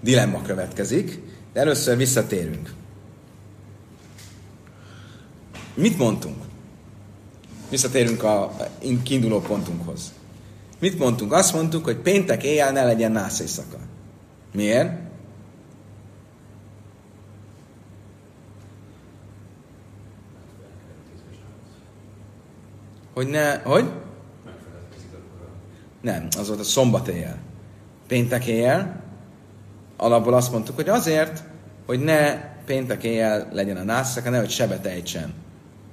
[0.00, 1.20] dilemma következik,
[1.52, 2.72] de először visszatérünk.
[5.74, 6.47] Mit mondtunk?
[7.68, 8.56] Visszatérünk a
[9.02, 10.12] kiinduló pontunkhoz.
[10.78, 11.32] Mit mondtunk?
[11.32, 13.78] Azt mondtuk, hogy péntek éjjel ne legyen nász éjszaka.
[14.54, 15.08] Miért?
[23.18, 23.90] hogy ne, hogy?
[26.00, 27.38] Nem, az volt a szombat éjjel.
[28.06, 29.02] Péntek éjjel,
[29.96, 31.42] alapból azt mondtuk, hogy azért,
[31.86, 35.34] hogy ne péntek éjjel legyen a nászaka, nehogy sebet ejtsen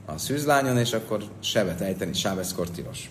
[0.06, 3.10] a szűzlányon, és akkor sebet ejteni sábeszkor tilos.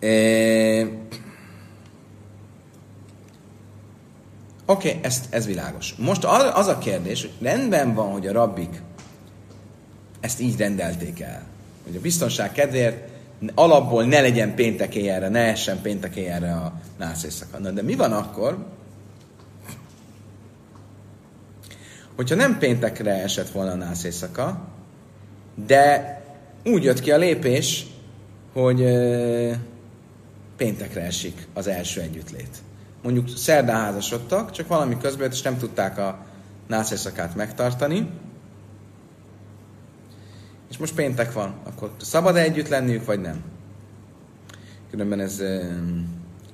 [0.00, 0.80] É...
[4.66, 5.94] Oké, okay, ez, ez világos.
[5.94, 8.82] Most az a kérdés, hogy rendben van, hogy a rabbik
[10.20, 11.42] ezt így rendelték el.
[11.84, 13.08] Hogy a biztonság kedvéért
[13.54, 17.58] alapból ne legyen péntek éjjelre, ne essen péntek éjjelre a nász éjszaka.
[17.58, 18.66] Na, de mi van akkor,
[22.18, 24.68] hogyha nem péntekre esett volna a nász éjszaka,
[25.66, 26.20] de
[26.64, 27.86] úgy jött ki a lépés,
[28.52, 28.84] hogy
[30.56, 32.56] péntekre esik az első együttlét.
[33.02, 36.26] Mondjuk szerdán házasodtak, csak valami közben és nem tudták a
[36.66, 38.10] nász éjszakát megtartani,
[40.70, 43.42] és most péntek van, akkor szabad -e együtt lenniük, vagy nem?
[44.90, 45.42] Különben ez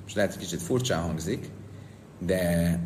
[0.03, 1.49] most lehet, hogy kicsit furcsán hangzik,
[2.19, 2.79] de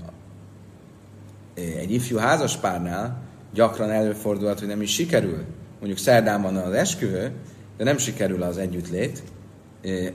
[1.78, 3.22] egy ifjú házaspárnál
[3.54, 5.44] gyakran előfordulhat, hogy nem is sikerül.
[5.78, 7.32] Mondjuk szerdán van az esküvő,
[7.78, 9.24] de nem sikerül az együttlét.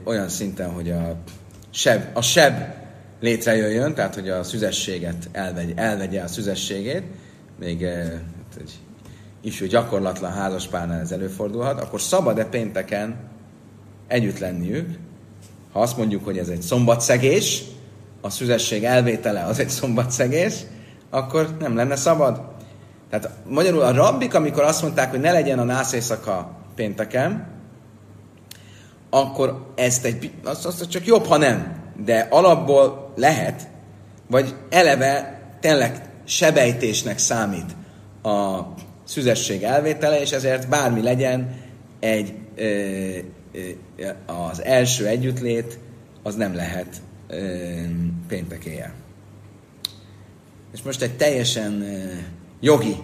[0.03, 1.17] Olyan szinten, hogy a
[1.69, 2.53] seb, a seb
[3.21, 7.03] létrejöjjön, tehát hogy a szüzességet elvegy, elvegye a szüzességét,
[7.59, 8.71] még hát egy
[9.41, 13.15] ifjú gyakorlatlan házaspárnál ez előfordulhat, akkor szabad-e pénteken
[14.07, 14.89] együtt lenniük,
[15.71, 17.63] ha azt mondjuk, hogy ez egy szombatszegés,
[18.21, 20.53] a szüzesség elvétele az egy szombatszegés,
[21.15, 22.41] akkor nem lenne szabad.
[23.09, 27.47] Tehát magyarul a rabbik, amikor azt mondták, hogy ne legyen a nász éjszaka pénteken,
[29.09, 31.83] akkor ezt egy, azt, azt csak jobb, ha nem.
[32.05, 33.67] De alapból lehet,
[34.27, 37.75] vagy eleve tényleg sebejtésnek számít
[38.23, 38.59] a
[39.03, 41.55] szüzesség elvétele, és ezért bármi legyen,
[41.99, 42.33] egy
[44.25, 45.79] az első együttlét
[46.23, 47.01] az nem lehet
[48.27, 49.04] péntek éjjel.
[50.75, 51.83] És most egy teljesen
[52.59, 52.95] jogi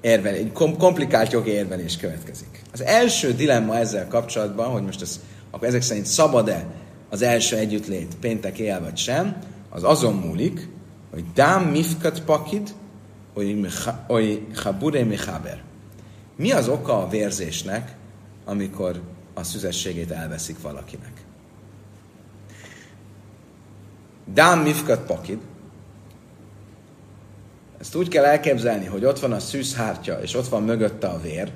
[0.00, 2.62] érvelés, egy komplikált jogi érvelés következik.
[2.72, 5.20] Az első dilemma ezzel kapcsolatban, hogy most ez,
[5.50, 6.66] akkor ezek szerint szabad-e
[7.10, 9.36] az első együttlét péntek éjjel vagy sem,
[9.68, 10.68] az azon múlik,
[11.10, 12.74] hogy dám mifkat pakid,
[14.06, 15.62] hogy chabure mechaber.
[16.36, 17.96] Mi az oka a vérzésnek,
[18.44, 19.00] amikor
[19.34, 21.12] a szüzességét elveszik valakinek?
[24.24, 25.38] Dám mifkat pakid,
[27.82, 31.50] ezt úgy kell elképzelni, hogy ott van a szűzhártya, és ott van mögötte a vér.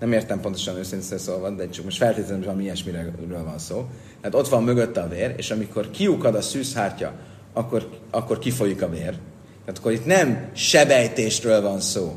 [0.00, 3.86] Nem értem pontosan őszintén szólva, de csak most feltétlenül, hogy valami ilyesmiről van szó.
[4.20, 7.12] Tehát ott van mögötte a vér, és amikor kiukad a szűzhártya,
[7.52, 9.18] akkor, akkor kifolyik a vér.
[9.64, 12.16] Tehát akkor itt nem sebejtésről van szó,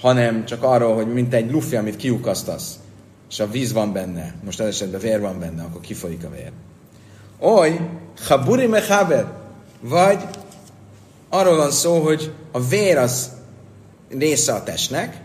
[0.00, 2.78] hanem csak arról, hogy mint egy lufi, amit kiukasztasz,
[3.30, 6.52] és a víz van benne, most ez esetben vér van benne, akkor kifolyik a vér.
[7.40, 7.80] Oly,
[8.26, 9.26] haburi mechaber,
[9.80, 10.18] vagy
[11.28, 13.30] arról van szó, hogy a vér az
[14.08, 15.20] része a testnek,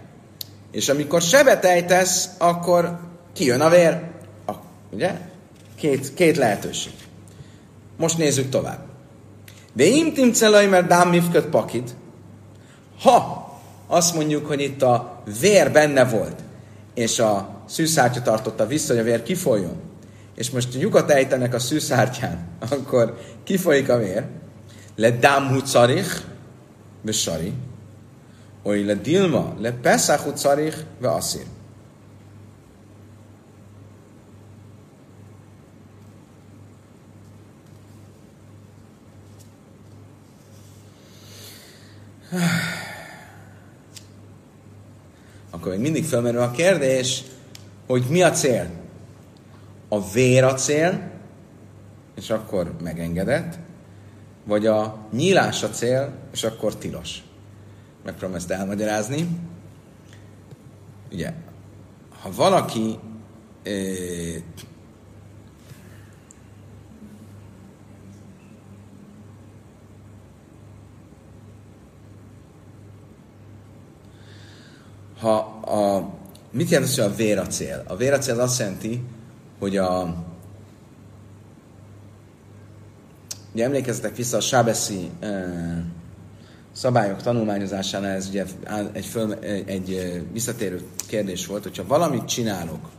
[0.71, 2.99] és amikor sebet ejtesz, akkor
[3.33, 4.01] kijön a vér.
[4.45, 4.51] A,
[4.91, 5.19] ugye?
[5.75, 6.93] Két, két lehetőség.
[7.97, 8.79] Most nézzük tovább.
[9.73, 11.95] De imtim celaj, mert dám mifköt pakid.
[13.01, 13.49] Ha
[13.87, 16.39] azt mondjuk, hogy itt a vér benne volt,
[16.93, 19.75] és a szűszártya tartotta vissza, hogy a vér kifolyjon,
[20.35, 24.25] és most lyukat ejtenek a szűszártyán, akkor kifolyik a vér,
[27.01, 27.53] ve sari,
[28.63, 31.45] oly le dilma, le peszáhu carich, ve asszír.
[45.49, 47.23] Akkor még mindig felmerül a kérdés,
[47.87, 48.69] hogy mi a cél?
[49.89, 51.11] A vér a cél,
[52.15, 53.59] és akkor megengedett,
[54.43, 57.23] vagy a nyílás a cél, és akkor tilos.
[58.03, 59.27] Megpróbálom ezt elmagyarázni.
[61.11, 61.33] Ugye,
[62.21, 62.99] ha valaki
[75.19, 75.35] ha
[75.65, 76.09] a,
[76.51, 77.83] mit jelent hogy a vér a cél?
[77.87, 79.03] A vér a cél azt jelenti,
[79.59, 80.15] hogy a,
[83.53, 85.45] ugye emlékezzetek vissza a sábeszi e,
[86.71, 88.45] szabályok tanulmányozásánál, ez ugye
[88.93, 89.33] egy, föl,
[89.65, 92.89] egy visszatérő kérdés volt, hogyha valamit csinálok,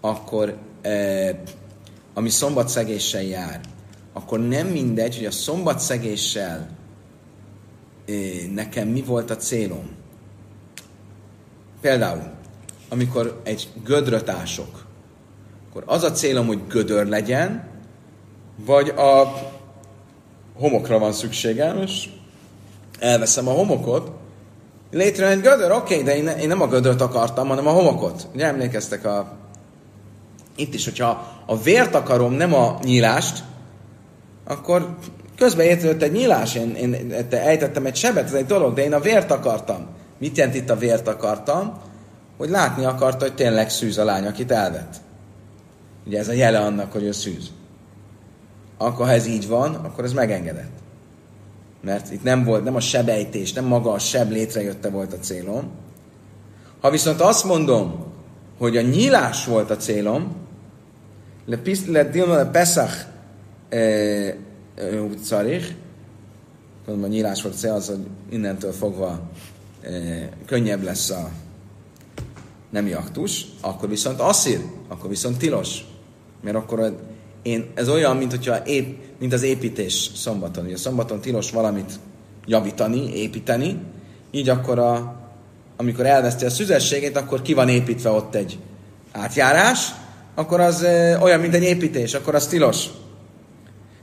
[0.00, 1.42] akkor e,
[2.14, 3.60] ami szombatszegéssel jár,
[4.12, 6.68] akkor nem mindegy, hogy a szombatszegéssel
[8.06, 8.12] e,
[8.54, 9.90] nekem mi volt a célom.
[11.80, 12.22] Például,
[12.88, 14.86] amikor egy gödröt ások,
[15.68, 17.69] akkor az a célom, hogy gödör legyen,
[18.64, 19.32] vagy a
[20.58, 22.08] homokra van szükségem, és
[22.98, 24.10] elveszem a homokot,
[24.90, 28.26] létrejön egy gödör, oké, okay, de én, én nem a gödört akartam, hanem a homokot.
[28.34, 29.32] Ugye emlékeztek a...
[30.56, 33.44] Itt is, hogyha a vért akarom, nem a nyílást,
[34.44, 34.96] akkor
[35.36, 39.00] közben értődött egy nyílás, én, én ejtettem egy sebet, ez egy dolog, de én a
[39.00, 39.86] vért akartam.
[40.18, 41.78] Mit jelent itt a vért akartam?
[42.36, 44.94] Hogy látni akarta, hogy tényleg szűz a lány, akit elvett.
[46.06, 47.50] Ugye ez a jele annak, hogy ő szűz.
[48.82, 50.70] Akkor, ha ez így van, akkor ez megengedett.
[51.80, 55.70] Mert itt nem volt, nem a sebejtés, nem maga a seb létrejötte volt a célom.
[56.80, 58.04] Ha viszont azt mondom,
[58.58, 60.36] hogy a nyílás volt a célom,
[61.46, 63.06] le le dilma le pesach
[65.10, 65.74] utcarich,
[66.86, 69.20] mondom, a nyílás volt a cél, az, hogy innentől fogva
[70.46, 71.30] könnyebb lesz a
[72.70, 75.84] nemi aktus, akkor viszont asszír, akkor viszont tilos.
[76.42, 77.00] Mert akkor
[77.42, 80.64] én, ez olyan, mint, hogyha ép, mint az építés szombaton.
[80.64, 81.92] Ugye szombaton tilos valamit
[82.46, 83.78] javítani, építeni,
[84.30, 85.14] így akkor a,
[85.76, 88.58] amikor elveszti a szüzességét, akkor ki van építve ott egy
[89.12, 89.88] átjárás,
[90.34, 92.86] akkor az ö, olyan, mint egy építés, akkor az tilos.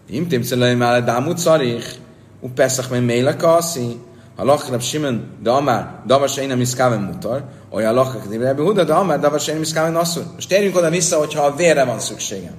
[0.10, 1.96] Im timcelej már dámut szarich,
[2.40, 3.98] u peszach men mélek aszi,
[4.36, 9.48] a lakrab simen, de amár, davas én nem iszkáven mutar, olyan lakrab, de amár, davas
[9.48, 10.24] én nem iszkáven asszul.
[10.34, 12.54] Most térjünk oda-vissza, hogyha a vérre van szükségem.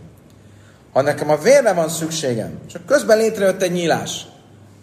[0.93, 4.27] Ha nekem a vérre van szükségem, csak közben létrejött egy nyílás,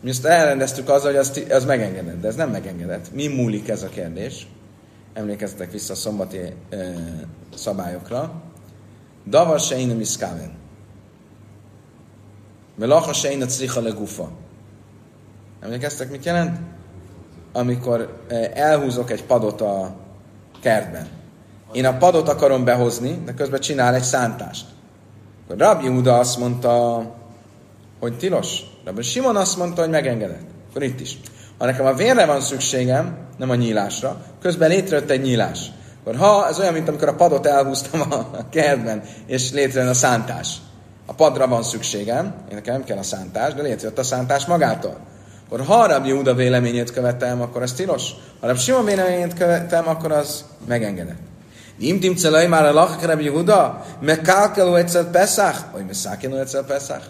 [0.01, 3.13] mi ezt elrendeztük azzal, hogy az, az megengedett, de ez nem megengedett.
[3.13, 4.47] Mi múlik ez a kérdés?
[5.13, 6.53] Emlékezzetek vissza a szombati e,
[7.55, 8.41] szabályokra.
[9.27, 10.51] Davar se én miszkáven.
[12.75, 14.31] Melacha se én a cicha legufa.
[15.61, 16.59] Emlékeztek, mit jelent?
[17.55, 19.95] amikor eh, elhúzok egy padot a
[20.61, 21.07] kertben,
[21.71, 24.65] én a padot akarom behozni, de közben csinál egy szántást.
[25.45, 27.01] Akkor Rabbi Uda azt mondta,
[27.99, 28.59] hogy tilos.
[28.85, 30.47] Rabbi Simon azt mondta, hogy megengedett.
[30.69, 31.17] Akkor itt is.
[31.57, 35.71] Ha nekem a vérre van szükségem, nem a nyílásra, közben létrejött egy nyílás.
[36.01, 40.57] Akkor ha, ez olyan, mint amikor a padot elhúztam a kertben, és létrejön a szántás.
[41.05, 44.97] A padra van szükségem, én nekem nem kell a szántás, de létrejött a szántás magától.
[45.45, 48.09] Akkor ha Rabbi Uda véleményét követem, akkor ez tilos.
[48.39, 51.34] Ha Rabbi Simon véleményét követem, akkor az megengedett.
[51.80, 53.68] אם תמצא להם על הלכה כרבי יהודה,
[54.02, 57.08] מקלקלו אצל פסח, vagy מסכנו אצל פסח.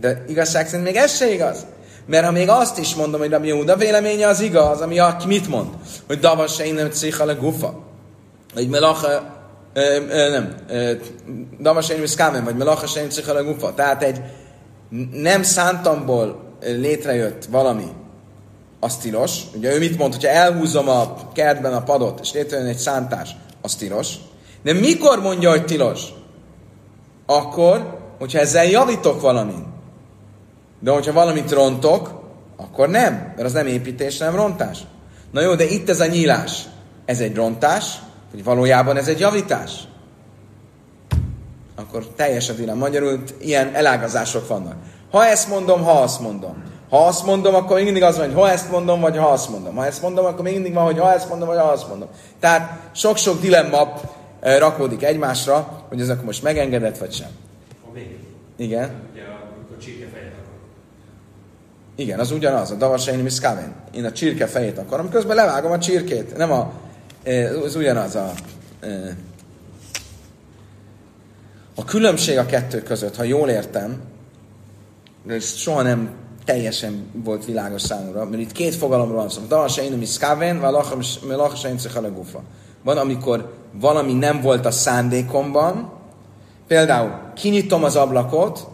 [0.00, 1.66] De igazság szerint még ez se igaz.
[2.06, 5.48] Mert ha még azt is mondom, hogy Rabbi Yehuda véleménye az igaz, ami a, mit
[5.48, 5.68] mond?
[6.06, 7.82] Hogy davas se innen cicha le gufa.
[8.54, 9.36] Vagy melacha,
[10.30, 10.54] nem,
[11.60, 13.74] davas se innen vagy melacha se innen cicha le gufa.
[13.74, 14.20] Tehát egy
[15.12, 17.92] nem szántamból létrejött valami,
[18.80, 19.40] az tilos.
[19.54, 23.75] Ugye ő mit mond, hogyha elhúzom a kertben a padot, és létrejön egy szántás, az
[23.75, 24.13] tilos.
[24.63, 26.01] De mikor mondja, hogy tilos?
[27.25, 29.65] Akkor, hogyha ezzel javítok valamin.
[30.79, 32.21] De hogyha valamit rontok,
[32.57, 34.79] akkor nem, mert az nem építés, nem rontás.
[35.31, 36.63] Na jó, de itt ez a nyílás.
[37.05, 37.85] Ez egy rontás,
[38.31, 39.71] vagy valójában ez egy javítás?
[41.75, 42.77] Akkor teljes a dilem.
[42.77, 44.75] Magyarul ilyen elágazások vannak.
[45.11, 46.63] Ha ezt mondom, ha azt mondom.
[46.93, 49.49] Ha azt mondom, akkor még mindig az van, hogy ha ezt mondom, vagy ha azt
[49.49, 49.75] mondom.
[49.75, 52.07] Ha ezt mondom, akkor még mindig van, hogy ha ezt mondom, vagy ha azt mondom.
[52.39, 53.93] Tehát sok-sok dilemma
[54.41, 57.27] rakódik egymásra, hogy ez akkor most megengedett, vagy sem.
[58.55, 58.91] Igen.
[61.95, 63.73] Igen, az ugyanaz, a davasaini miszkáven.
[63.93, 66.37] Én a csirke fejét akarom, közben levágom a csirkét.
[66.37, 66.71] Nem a,
[67.65, 68.31] az ugyanaz a,
[71.75, 74.01] a különbség a kettő között, ha jól értem,
[75.27, 79.41] ez soha nem teljesen volt világos számomra, mert itt két fogalomról van szó.
[79.47, 81.77] Dal se én, szkáven, vagy se én
[82.83, 85.91] Van, amikor valami nem volt a szándékomban,
[86.67, 88.67] például kinyitom az ablakot,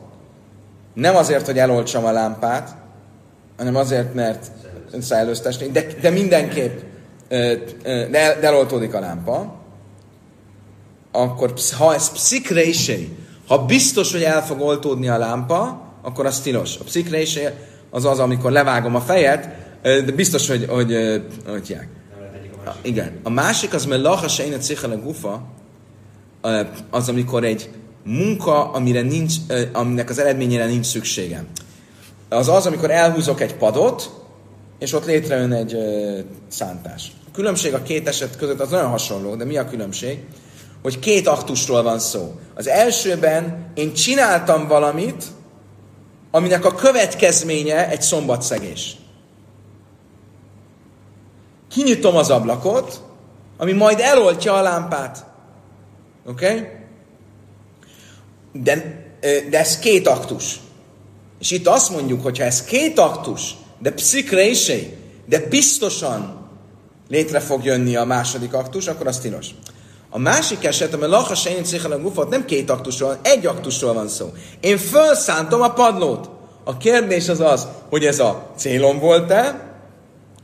[0.94, 2.76] nem azért, hogy eloltsam a lámpát,
[3.58, 4.52] hanem azért, mert
[5.00, 6.80] szállőztesni, de, de mindenképp
[7.30, 9.54] de, de eloltódik a lámpa,
[11.12, 13.18] akkor ha ez pszikrésé,
[13.48, 16.78] ha biztos, hogy el fog oltódni a lámpa, akkor az tilos.
[16.78, 17.40] A pszikrés
[17.90, 19.50] az az, amikor levágom a fejet,
[19.82, 20.94] de biztos, hogy, hogy,
[21.48, 21.78] hogy, hogy
[22.66, 23.20] a, igen.
[23.24, 24.44] A másik az, mert laha se
[24.84, 25.42] a gufa,
[26.90, 27.70] az, amikor egy
[28.04, 29.34] munka, amire nincs,
[29.74, 31.48] aminek az eredményére nincs szükségem.
[32.30, 34.12] Az az, amikor elhúzok egy padot,
[34.80, 35.78] és ott létrejön egy
[36.48, 37.12] szántás.
[37.28, 40.20] A különbség a két eset között az nagyon hasonló, de mi a különbség?
[40.82, 42.40] Hogy két aktusról van szó.
[42.56, 45.24] Az elsőben én csináltam valamit,
[46.32, 48.96] aminek a következménye egy szombatszegés.
[51.70, 53.02] Kinyitom az ablakot,
[53.58, 55.26] ami majd eloltja a lámpát.
[56.26, 56.46] Oké?
[56.46, 56.68] Okay?
[58.52, 59.06] De,
[59.50, 60.60] de ez két aktus.
[61.40, 66.48] És itt azt mondjuk, hogy ha ez két aktus, de pszikrésé, de biztosan
[67.08, 69.48] létre fog jönni a második aktus, akkor az tilos.
[70.10, 74.32] A másik eset, amely lacha sején a gufot, nem két aktusról, egy aktusról van szó.
[74.60, 76.30] Én felszántom a padlót.
[76.64, 79.68] A kérdés az az, hogy ez a célom volt-e,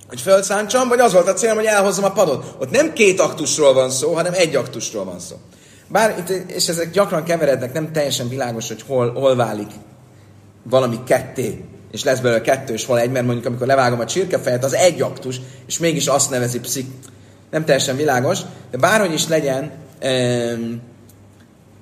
[0.07, 2.55] hogy felszántsam, vagy az volt a célom, hogy elhozzam a padot.
[2.59, 5.35] Ott nem két aktusról van szó, hanem egy aktusról van szó.
[5.87, 9.71] Bár itt, és ezek gyakran keverednek, nem teljesen világos, hogy hol, hol válik
[10.63, 14.63] valami ketté, és lesz belőle kettő, és hol egy, mert mondjuk amikor levágom a csirkefejet,
[14.63, 16.87] az egy aktus, és mégis azt nevezi pszik,
[17.51, 18.39] nem teljesen világos,
[18.71, 19.71] de bárhogy is legyen,
[20.03, 20.81] um,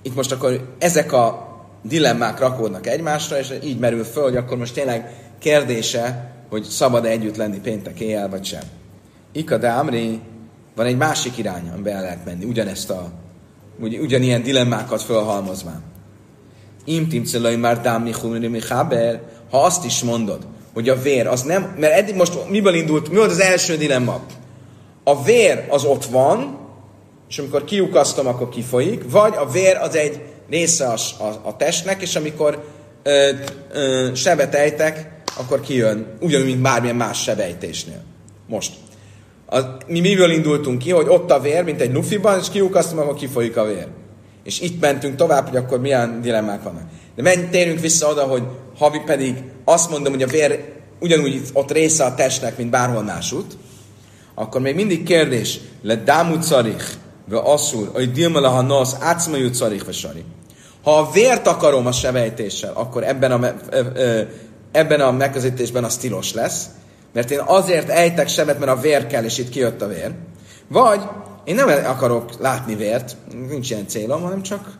[0.02, 1.52] itt most akkor ezek a
[1.82, 7.36] dilemmák rakódnak egymásra, és így merül föl, hogy akkor most tényleg kérdése, hogy szabad-e együtt
[7.36, 8.62] lenni péntek éjjel, vagy sem.
[9.32, 10.20] Ika de Amri,
[10.76, 13.12] van egy másik irány, amiben el lehet menni, ugyanezt a,
[13.80, 15.82] ugy, ugyanilyen dilemmákat fölhalmozván.
[16.86, 18.12] Im timcelai már dámi
[19.50, 23.16] ha azt is mondod, hogy a vér az nem, mert eddig most miből indult, mi
[23.16, 24.22] volt az első dilemma?
[25.04, 26.58] A vér az ott van,
[27.30, 32.02] és amikor kiukasztom, akkor kifolyik, vagy a vér az egy része a, a, a testnek,
[32.02, 32.64] és amikor
[33.04, 33.30] ö,
[33.72, 38.02] ö, sebet ejtek, akkor kijön, ugyanúgy, mint bármilyen más sebejtésnél.
[38.48, 38.74] Most.
[39.46, 43.16] A, mi miből indultunk ki, hogy ott a vér, mint egy nufiban, és kiukasztom, akkor
[43.16, 43.88] kifolyik a vér.
[44.44, 46.84] És itt mentünk tovább, hogy akkor milyen dilemmák vannak.
[47.16, 48.44] De menj, térjünk vissza oda, hogy
[48.78, 53.58] havi pedig azt mondom, hogy a vér ugyanúgy ott része a testnek, mint bárhol másút,
[54.36, 56.86] akkor még mindig kérdés, le dámú carich,
[57.26, 60.24] ve asszur, hogy dilmele ha nasz, átszmajú carich, ve sari.
[60.84, 63.54] Ha a vért akarom a sebejtéssel, akkor ebben a,
[64.72, 66.66] ebben a megközelítésben az tilos lesz,
[67.14, 70.12] mert én azért ejtek sebet, mert a vér kell, és itt kijött a vér.
[70.68, 71.02] Vagy,
[71.44, 73.16] én nem akarok látni vért,
[73.50, 74.78] nincs ilyen célom, hanem csak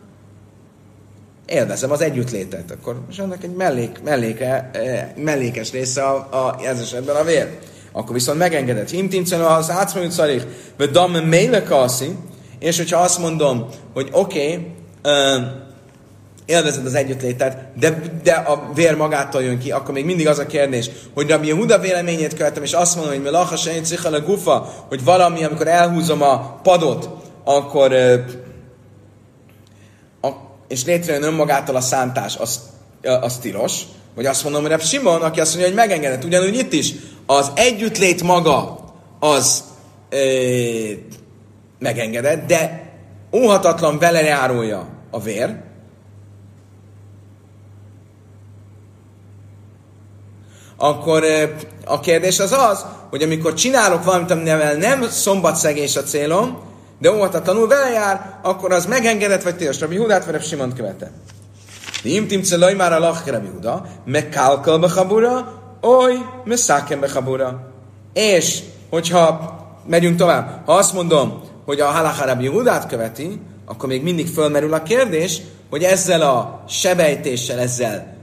[1.46, 2.70] élvezem az együttlétet.
[2.70, 4.70] Akkor és ennek egy mellék, melléke,
[5.16, 7.58] mellékes része a, a, ez esetben a vér.
[7.96, 8.90] Akkor viszont megengedett.
[8.90, 10.42] Himtincenő az átszmonyút szarik,
[10.76, 12.16] vagy damme méle kaszi,
[12.58, 14.66] és hogyha azt mondom, hogy oké, okay,
[15.04, 15.42] uh,
[16.46, 20.46] élvezed az együttlétet, de, de a vér magától jön ki, akkor még mindig az a
[20.46, 23.72] kérdés, hogy Rabbi Huda véleményét követem, és azt mondom, hogy melacha se
[24.08, 27.08] a gufa, hogy valami, amikor elhúzom a padot,
[27.44, 28.20] akkor uh,
[30.68, 32.60] és létrejön önmagától a szántás, az,
[33.20, 33.82] az tilos.
[34.14, 36.24] Vagy azt mondom, hogy Simon, aki azt mondja, hogy megengedett.
[36.24, 36.92] Ugyanúgy itt is
[37.26, 38.78] az együttlét maga
[39.20, 39.64] az
[40.10, 40.18] ö,
[41.78, 42.92] megengedett, de
[43.32, 45.56] óhatatlan velejárója a vér,
[50.76, 51.24] akkor
[51.84, 56.58] a kérdés az az, hogy amikor csinálok valamit, amivel nem szombatszegés a célom,
[56.98, 59.80] de óvatatlanul vele jár, akkor az megengedett, vagy tilos.
[59.80, 61.10] Rabbi Hudát vagy Simon követe.
[62.04, 67.72] Im timcelaj már a lach Rabbi Huda, megkálkal bechabura, oly, messzákem bechabura.
[68.12, 74.02] És, hogyha megyünk tovább, ha azt mondom, hogy a halacha Rabbi Hudát követi, akkor még
[74.02, 75.40] mindig fölmerül a kérdés,
[75.70, 78.14] hogy ezzel a sebejtéssel, ezzel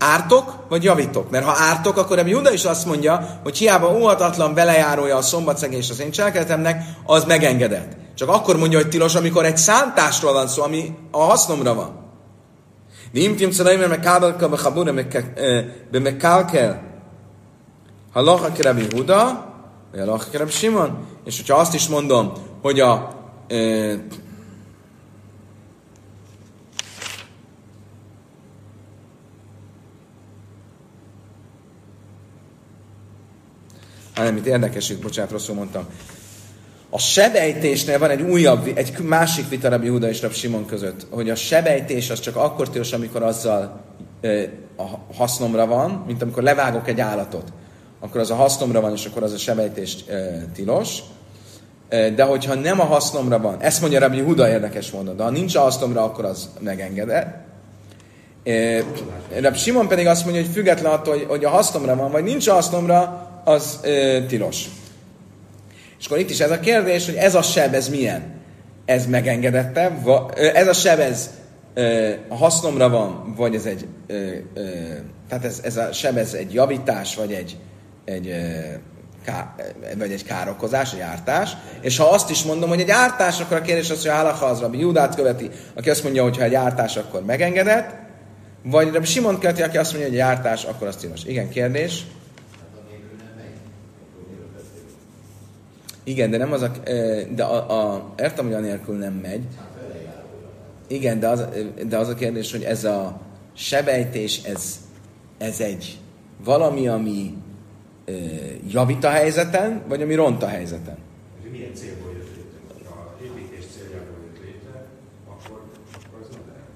[0.00, 1.30] ártok, vagy javítok?
[1.30, 5.90] Mert ha ártok, akkor a Juda is azt mondja, hogy hiába óhatatlan belejárója a szombatszegés
[5.90, 7.96] az én cselekedetemnek, az megengedett.
[8.14, 12.09] Csak akkor mondja, hogy tilos, amikor egy szántásról van szó, ami a hasznomra van.
[13.13, 14.91] ואם תמצא להם מקלקל בחבורה
[15.91, 16.71] במקלקל
[18.15, 19.33] הלוכה כרבי יהודה
[19.93, 21.05] והלוכה כרבי שמעון.
[21.25, 23.15] És hogyha azt is mondom, hogy a
[34.15, 35.87] hanem itt érdekes, bocsánat, rosszul mondtam.
[36.92, 41.30] A sebejtésnél van egy újabb, egy másik vita Rabbi Huda és Rabbi Simon között, hogy
[41.30, 43.80] a sebejtés az csak akkor tilos, amikor azzal
[44.20, 44.28] e,
[44.76, 47.52] a hasznomra van, mint amikor levágok egy állatot.
[48.00, 50.98] Akkor az a hasznomra van, és akkor az a sebejtés e, tilos.
[51.88, 55.30] E, de hogyha nem a hasznomra van, ezt mondja Rabbi Huda érdekes mondat, de ha
[55.30, 57.36] nincs a hasznomra, akkor az megengedett.
[58.44, 58.82] E,
[59.40, 62.48] Rabbi Simon pedig azt mondja, hogy független attól, hogy, hogy a hasznomra van, vagy nincs
[62.48, 64.68] a hasznomra, az e, tilos.
[66.00, 68.22] És akkor itt is ez a kérdés, hogy ez a seb, ez milyen?
[68.84, 69.98] Ez megengedette?
[70.34, 71.30] Ez a seb, ez
[72.28, 73.86] a hasznomra van, vagy ez egy,
[75.28, 77.56] tehát ez, ez a seb, ez egy javítás, vagy egy,
[78.04, 78.34] egy,
[79.24, 79.54] ká,
[79.98, 81.56] vagy egy károkozás, egy ártás.
[81.80, 84.60] És ha azt is mondom, hogy egy ártás, akkor a kérdés az, hogy Álaha az
[84.60, 87.94] Rabbi Judát követi, aki azt mondja, hogy ha egy ártás, akkor megengedett,
[88.62, 91.24] vagy Rabbi Simon követi, aki azt mondja, hogy egy ártás, akkor az tilos.
[91.24, 92.06] Igen, kérdés?
[96.04, 96.70] Igen, de nem az a,
[97.34, 99.42] de a, a értem, hogy anélkül nem megy.
[100.86, 101.44] Igen, de az,
[101.88, 103.20] de az a kérdés, hogy ez a
[103.52, 104.80] sebejtés, ez,
[105.38, 105.98] ez egy
[106.44, 107.34] valami, ami
[108.68, 110.96] javít a helyzeten, vagy ami ront a helyzeten?
[111.50, 112.88] Milyen célból jött létre?
[112.88, 114.86] Ha építés céljából jött létre,
[115.26, 115.60] akkor,
[116.04, 116.70] akkor az nem lehet.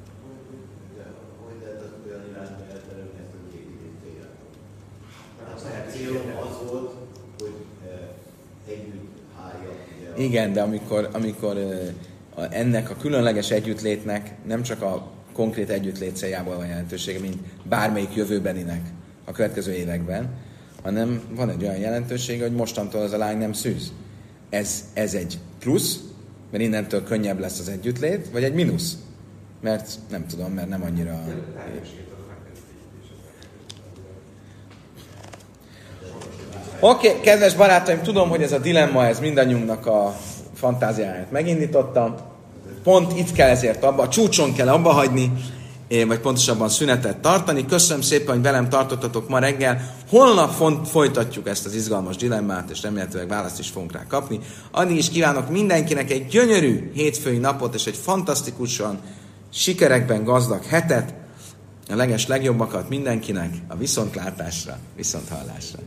[1.44, 4.50] Hogy lehet az olyan irányba elterelni ezt a építés céljából?
[5.38, 6.14] Hát a cél
[6.44, 6.92] az volt,
[7.38, 7.56] hogy
[8.74, 9.14] együtt
[10.16, 11.56] igen, de amikor, amikor
[12.50, 18.80] ennek a különleges együttlétnek nem csak a konkrét együttlét céljából van jelentősége, mint bármelyik jövőbeninek
[19.24, 20.28] a következő években,
[20.82, 23.92] hanem van egy olyan jelentősége, hogy mostantól az a lány nem szűz.
[24.50, 26.00] Ez, ez egy plusz,
[26.50, 28.98] mert innentől könnyebb lesz az együttlét, vagy egy mínusz,
[29.60, 31.24] mert nem tudom, mert nem annyira...
[36.80, 40.16] Oké, okay, kedves barátaim, tudom, hogy ez a dilemma, ez mindannyiunknak a
[40.54, 42.32] fantáziáját megindította.
[42.82, 45.32] Pont itt kell ezért abba, a csúcson kell abba hagyni,
[46.06, 47.66] vagy pontosabban szünetet tartani.
[47.66, 49.94] Köszönöm szépen, hogy velem tartottatok ma reggel.
[50.08, 54.38] Holnap font, folytatjuk ezt az izgalmas dilemmát, és remélhetőleg választ is fogunk rá kapni.
[54.70, 58.98] Addig is kívánok mindenkinek egy gyönyörű hétfői napot, és egy fantasztikusan
[59.52, 61.14] sikerekben gazdag hetet.
[61.90, 65.78] A leges legjobbakat mindenkinek a viszontlátásra, viszonthallásra.